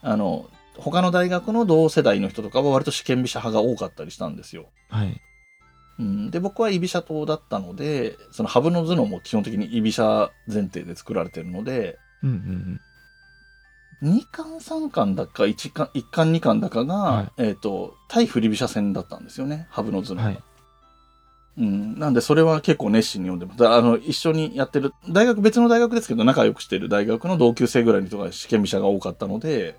[0.00, 4.66] あの、他の大学の同世代の人とかは割と試験飛車派が多かったりしたんですよ。
[4.88, 5.20] はい。
[5.98, 12.80] うん、で、僕は居飛車党だったので、その羽生の頭脳も基本的に居飛車前提で作られてるので、うんうん
[14.00, 20.18] 2巻3巻だか1巻1巻2巻だかが、はいえっ、と対振り飛車戦だったんですよね羽生の頭うん。
[20.18, 20.42] 脳が、はい。
[21.58, 29.76] うん、なんでそれは結構熱心に読んでますあの一緒にやってる大学別の大学ですけど仲良くしてる大学の同級生ぐらいの人が試験飛車が多かったので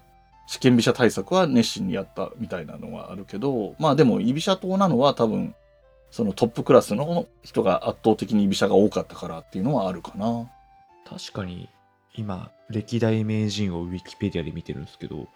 [0.48, 5.56] 試験飛車対策は熱心にやったみたいなのがあるけどまあでも居飛車党なのは多分
[6.12, 10.50] そのトップクラスの人が圧倒的に居飛車が多かったからっていうのはあるかな
[11.10, 11.70] 確かに、
[12.16, 15.28] 今、歴代名人をウィキペディアで見てるんですけど、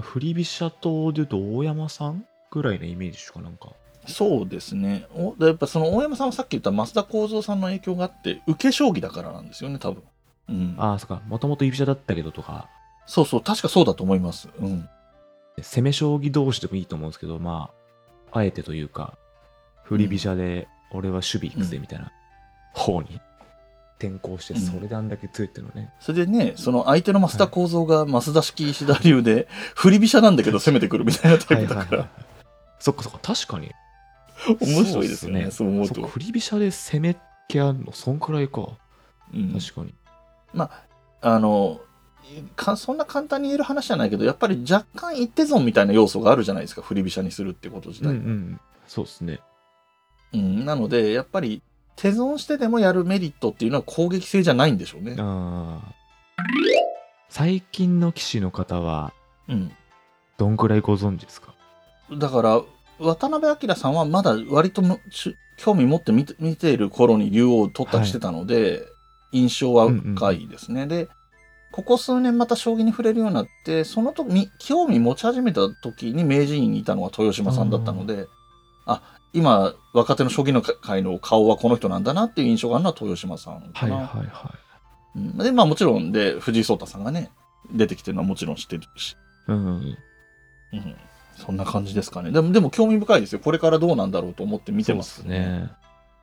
[0.00, 3.72] 振り飛車党で言うと大山さんぐらいのイメージしかなんか。
[4.06, 5.06] そうですね。
[5.14, 10.02] おでやっぱその大山さんはさっき言った増田幸三さんの影響があって、受け将棋だからなんですよね、多分。
[10.48, 10.74] うん。
[10.78, 11.22] ああ、そっか。
[11.26, 12.68] もともと居飛車だったけどとか、
[13.06, 14.48] そうそう、確かそうだと思います。
[14.58, 14.88] うん。
[15.60, 17.70] 攻め将棋同士でもいいと思うんですけど、ま
[18.32, 19.16] あ、あえてというか、
[19.84, 22.12] 振り飛車で、俺は守備行くぜみたいな
[22.72, 23.20] 方に
[23.98, 32.08] 転向してうんそれであんだけ強いっていうのね、それでね、その相手の増田構造が増田式石田流で、振り飛車なんだけど攻めてくるみたいなタイプだから、
[32.78, 33.70] そっかそっか確かに
[34.60, 36.02] 面白いですよね、そうっそう思うと。
[36.06, 37.16] 振り飛車で攻めっ
[37.48, 38.68] 気あんのそんくらいか。
[39.32, 39.52] うん。
[39.58, 39.94] 確かに、
[41.22, 41.80] あの
[42.56, 48.60] かそんな簡単に言える話じゃないけどやっぱり若干一手損みたいな要素があるじゃないですか振り飛車にするってこと自うんう体、ん。
[48.86, 49.40] そうですね。
[50.32, 50.64] うん。
[50.64, 51.62] なのでやっぱり
[51.96, 55.16] 手損してでもやるメリットっていうのは攻撃性じゃないんでしょうね。
[55.18, 55.94] ああ
[57.28, 59.12] 最近の棋士の方は
[59.48, 59.72] うん、
[60.38, 61.52] どんくらいご存知ですか？
[62.16, 62.62] だから
[62.98, 64.82] 渡辺明さんはまだ割と
[65.56, 68.82] 興味持って見て見ている頃に竜王を取ったりしてたので、
[69.32, 70.86] 印象は深いですね。
[70.86, 71.08] で
[71.72, 78.28] ここ数年また将棋に触れるようになってその時み興味持ち始めた時に名人にいたのは豊島さんだったので、
[78.86, 83.96] あ今若手の将棋の界の顔はこの人なんだなっていう印象があるのは豊島さんかな。
[83.96, 84.54] はいはいは
[85.16, 85.36] うん。
[85.38, 87.32] でまあもちろんで藤井聡太さんがね
[87.72, 89.12] 出てきてるのはもちろん知ってるし。
[89.12, 89.16] い
[89.48, 89.56] うん。
[89.56, 89.96] うん
[90.74, 90.96] うん
[91.36, 92.30] そんな感じですかね。
[92.30, 93.40] でも、でも興味深いですよ。
[93.40, 95.20] これからどうなんだろうと思って見てます。
[95.20, 95.70] ね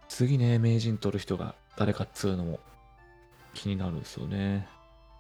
[0.07, 2.59] 次ね名人取る人が誰かっつうのも
[3.53, 4.67] 気になるんですよね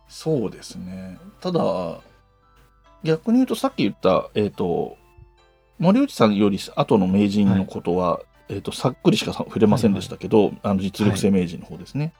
[0.09, 1.17] そうですね。
[1.39, 2.01] ただ、
[3.03, 4.97] 逆に言うとさっき言った、えっ、と、
[5.79, 8.19] 森内さんより後の名人のことは、
[8.49, 12.13] えっ、と、さっくりしか触れませんでしたけど、あの実力性名人の方ですね。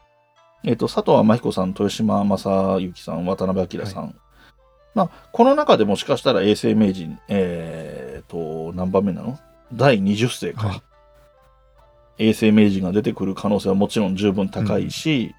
[0.64, 4.16] えっ、と、佐藤天彦さん、豊島正幸さん、渡辺明さん。
[4.94, 9.40] まあ、この中でもしかしたら永世名人、えっ、と、何番目なの？
[9.74, 10.68] 第20世か。
[10.68, 10.82] はい。
[12.30, 15.34] 永世名人が出てくる可能性はもちろん十分高いし、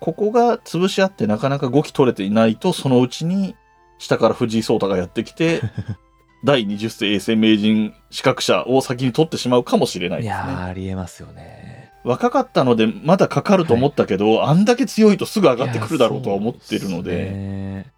[0.00, 3.56] ここが潰し合ってなかなか5期取れていないと、そのうちに
[3.98, 5.60] 下から藤井聡太がやってきて、
[6.44, 10.38] 第20世永世名人資格者を先に取ってしまうかもしれないいですね。
[10.38, 11.92] やーありえますよね。
[12.04, 17.95] 若かったのでまだかかると思ったけど、あんだけ強いとすぐ上がってくるだろうとは思ってるので、ね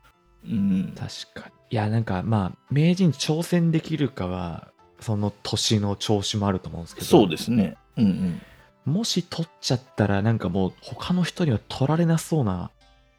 [0.49, 4.69] うん、確かにいやなんかまあ名人挑戦できるかは
[5.01, 7.77] その年の調子もあると思うんですけどそうですね。
[7.97, 8.93] うんうん。
[8.93, 12.71] もし取っちゃったらなんかもう他の人には取られなそうな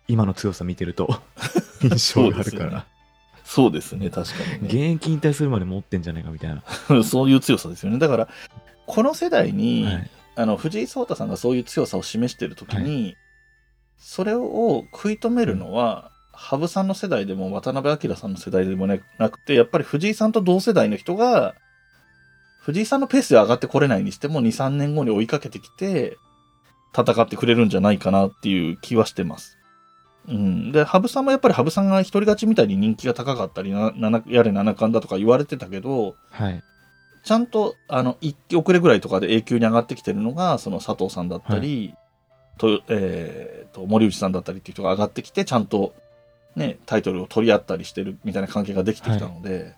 [0.07, 1.21] 今の強さ見てると
[1.83, 2.85] 印象があるから、
[3.43, 4.91] そうですね、確かに現ね。
[4.93, 6.63] 役引退するまで持ってんじゃないかみたいな、
[7.05, 7.99] そういう強さですよね。
[7.99, 8.29] だから、
[8.87, 13.17] この世代に、はいあの藤井聡太さんがそういう強さを示しているときに、
[13.97, 16.11] それを食い止めるのは、
[16.41, 21.53] 羽生さんの世代でも渡辺明さんの世代でもななくて、やっぱり藤井さんと同世代の人が、
[22.61, 26.17] 藤井さんのペースで上がってこれないにしても、2、3年後に追いかけてきて、
[26.97, 29.57] 戦ってくれるんじゃないかなっていう気はしてます。
[30.27, 30.71] うん。
[30.71, 36.63] で、羽生さんもやっぱり羽生さんが一人勝ちみたいに人気が高かったり、ななやれ七冠だとか言われてたけど、はい
[37.23, 41.93] ちゃんと、あの、一期遅れぐらいとかで永久に上がってきてるのが、その佐藤さんだったり、
[42.57, 45.93] と、えーと、森内さんだったりっていう人が上がってきて、ちゃんと、
[46.59, 49.73] ね、タイトルを取り合ったりしてるみたいな関係ができてきたので、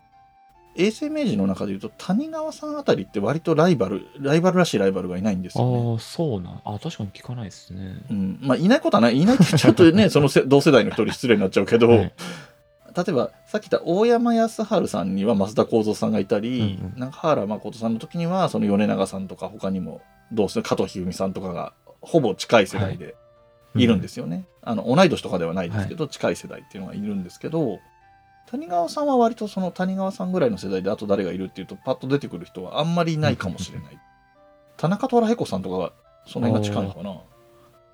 [0.76, 5.92] 永世名人の中で言うと、谷川さんあたりって割とライバル、ライバルらしいライバルがいないんですよね。
[5.92, 6.62] ああそうなん。
[6.64, 8.04] あ確かに聞かないですね。
[8.10, 8.40] うん。
[8.42, 9.18] まあ、いないことはない。
[9.18, 12.00] いないってちゃうとね、 そのせ同世代の人に失礼になっちゃうけど、はい。
[12.00, 17.00] 例えばさっき言った大山康晴さんには増田幸三さんがいたり、うんうん。
[17.00, 20.02] 中原誠さんの時にはその米長さんとか他にも
[20.32, 23.06] 同世加藤一二三さんとかがほぼ近い世代で。
[23.06, 23.10] い
[23.76, 27.80] るんですよね、あの同い年とかではないですけど、近い世代っていうのがいるんですけど
[28.48, 34.00] 谷川さんは割とその谷川さんぐらいの世代であと誰がいるっていうとパッと出てくる人はあんまりいないかもしれない。
[34.78, 35.94] 田中虎彦さんとかが
[36.26, 37.22] その辺が近いのかな。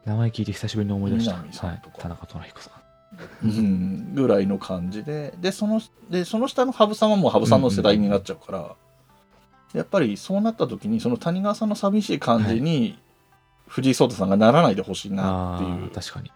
[0.05, 2.87] 名前聞いて久しぶりに思い出した、はい、田中虎彦さん。
[3.43, 8.75] うん、ぐらいの感じで、で、その、で、その下の羽生さんはもう羽生さんの世代になっちゃうから、
[9.73, 12.99] やっぱりそうなった時に、その谷川さんの寂しい感じに、
[13.67, 16.31] 藤井聡太さんがならないでほしいなっていう確かに。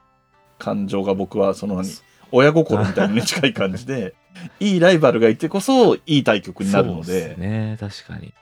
[0.59, 1.89] 感情が僕は、その何、
[2.31, 4.13] 親心みたいにね近い感じで、
[4.59, 8.33] いいライバルがいてこそ、いい対局になるので、すね確かに。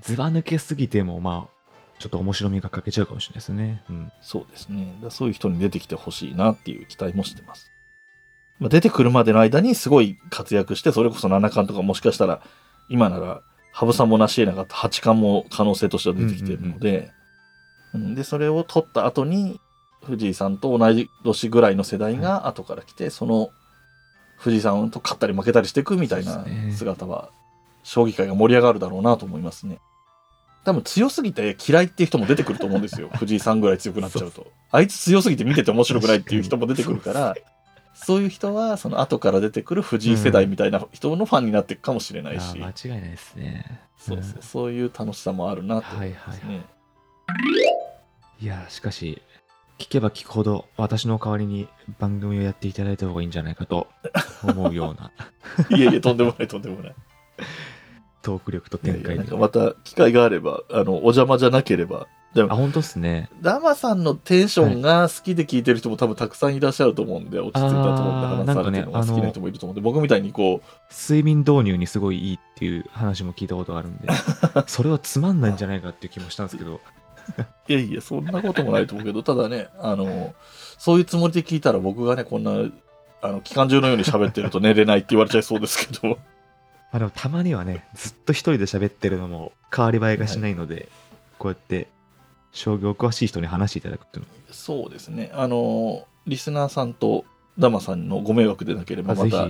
[0.00, 1.56] ずば抜けすぎてもまあ
[1.98, 4.98] ちょっと面白みが欠けちゃうかもしれないですね、うん、そうですね。
[5.02, 7.70] だそういう人に出てきてほしいなっていう期待もしてます。
[8.58, 12.40] まあ、出てくるまでの間にすごい活躍して、それこそ七冠とかもしかしたら、
[12.88, 13.42] 今なら、
[13.72, 17.10] 羽生さんも成し得なかった八冠も可能性としては出てきてるので、うん
[18.14, 19.60] で、それを取った後に、
[20.04, 23.50] 藤井さんと同じ年ぐらいの世代が後から来て、その、
[24.38, 26.44] 藤井さんと勝ったり負けたりしていくみたいな
[26.76, 27.30] 姿は、
[27.82, 29.78] 将棋界が盛り上がるだろうなと思いますね。
[30.64, 33.08] 多分強すぎて嫌いっていう人も出てくると思うんですよ。
[33.14, 34.48] 藤井さんぐらい強くなっちゃうと。
[34.72, 37.36] あいつ強すぎて見てて面白くないっていう人も出てくるから、
[37.94, 43.80] そういう人は、その後から出てくる藤井世代みたいな人のファンになっていくかもしれないし、あー間違いないですね。
[43.96, 44.42] そうそう。
[44.42, 46.56] そういう楽しさもあるなと思いますね。
[46.56, 46.60] い
[48.44, 49.22] やしかし
[49.78, 51.68] 聞けば聞くほど私の代わりに
[51.98, 53.88] 番組をやっていただいた方がいいんじゃないかと
[54.42, 55.10] 思うような
[55.76, 56.94] いやいや、とんでもない、とんでもない。
[58.22, 62.08] トーク力と展開力また機会があれば、あの、お邪魔じゃなければ。
[62.34, 63.30] でもあ、本当っすね。
[63.40, 74.08] ダマさんのテンションが好きで聞いてる人も多分たくさんいらっしゃると思うんで、落ち着いたと思うんであー話されてるのが好きな人もいると思うんで、僕みたいにこう、睡眠導入にすごいいいっていう話も聞いたことがあるんで、
[74.66, 76.80] それはつまんないんじゃないかっていう気もしたんですけど、
[77.68, 80.34] いやいや、そんなこともないと思うけど、ただね、あの、
[80.78, 82.52] そういうつもりで聞いたら僕がね、こんな、
[83.22, 86.16] あの、期間中のように喋ってると寝れないって言われちゃいそうですけど、ま
[86.92, 90.88] あでもたまにはね、ずっと一人で喋ってるのも変わり映えがしないので、
[91.38, 91.88] こうやって
[92.52, 97.24] 将棋お詳しい人に話していただくっていうのそうですね、あの、リスナーさんと
[97.58, 99.48] ダマさんのご迷惑でなければ、は、また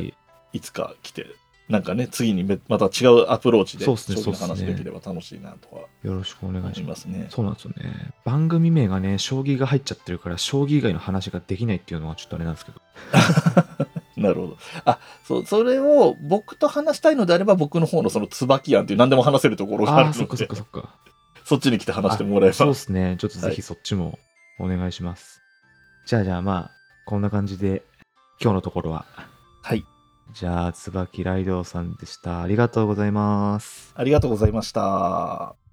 [0.53, 1.27] いつか来て、
[1.69, 6.95] なんかね、次にめまた違うアプローチで、そうっすね将棋の話できれば楽しいなとはよろしくお願思いしま。
[6.95, 7.27] すすね。
[7.29, 8.13] そうなんですよね。
[8.25, 12.81] 番組名がね、将棋が入っちゃってるから、将棋以外の話ができないっていうのはちょっとあれなんですけど。
[14.17, 14.57] なるほど。
[14.85, 20.95] あ、そう、それを僕と話したいのであれば、僕の方のその椿庵っていう何でも話せるところがあるので、そっかそっかそっか。
[21.45, 22.55] そっちに来て話してもらえば。
[22.55, 23.17] そうですね。
[23.19, 24.19] ちょっとぜはいひそっちも
[24.59, 25.43] お願いします。
[26.07, 26.71] じゃあじゃあまあ、
[27.07, 27.83] こんな感じで、
[28.41, 29.07] 今日のところは。
[29.63, 29.85] はい。
[30.33, 32.43] じゃあ、椿ライドさんでした。
[32.43, 33.93] ありがとうございます。
[33.95, 35.66] ありがとうございました。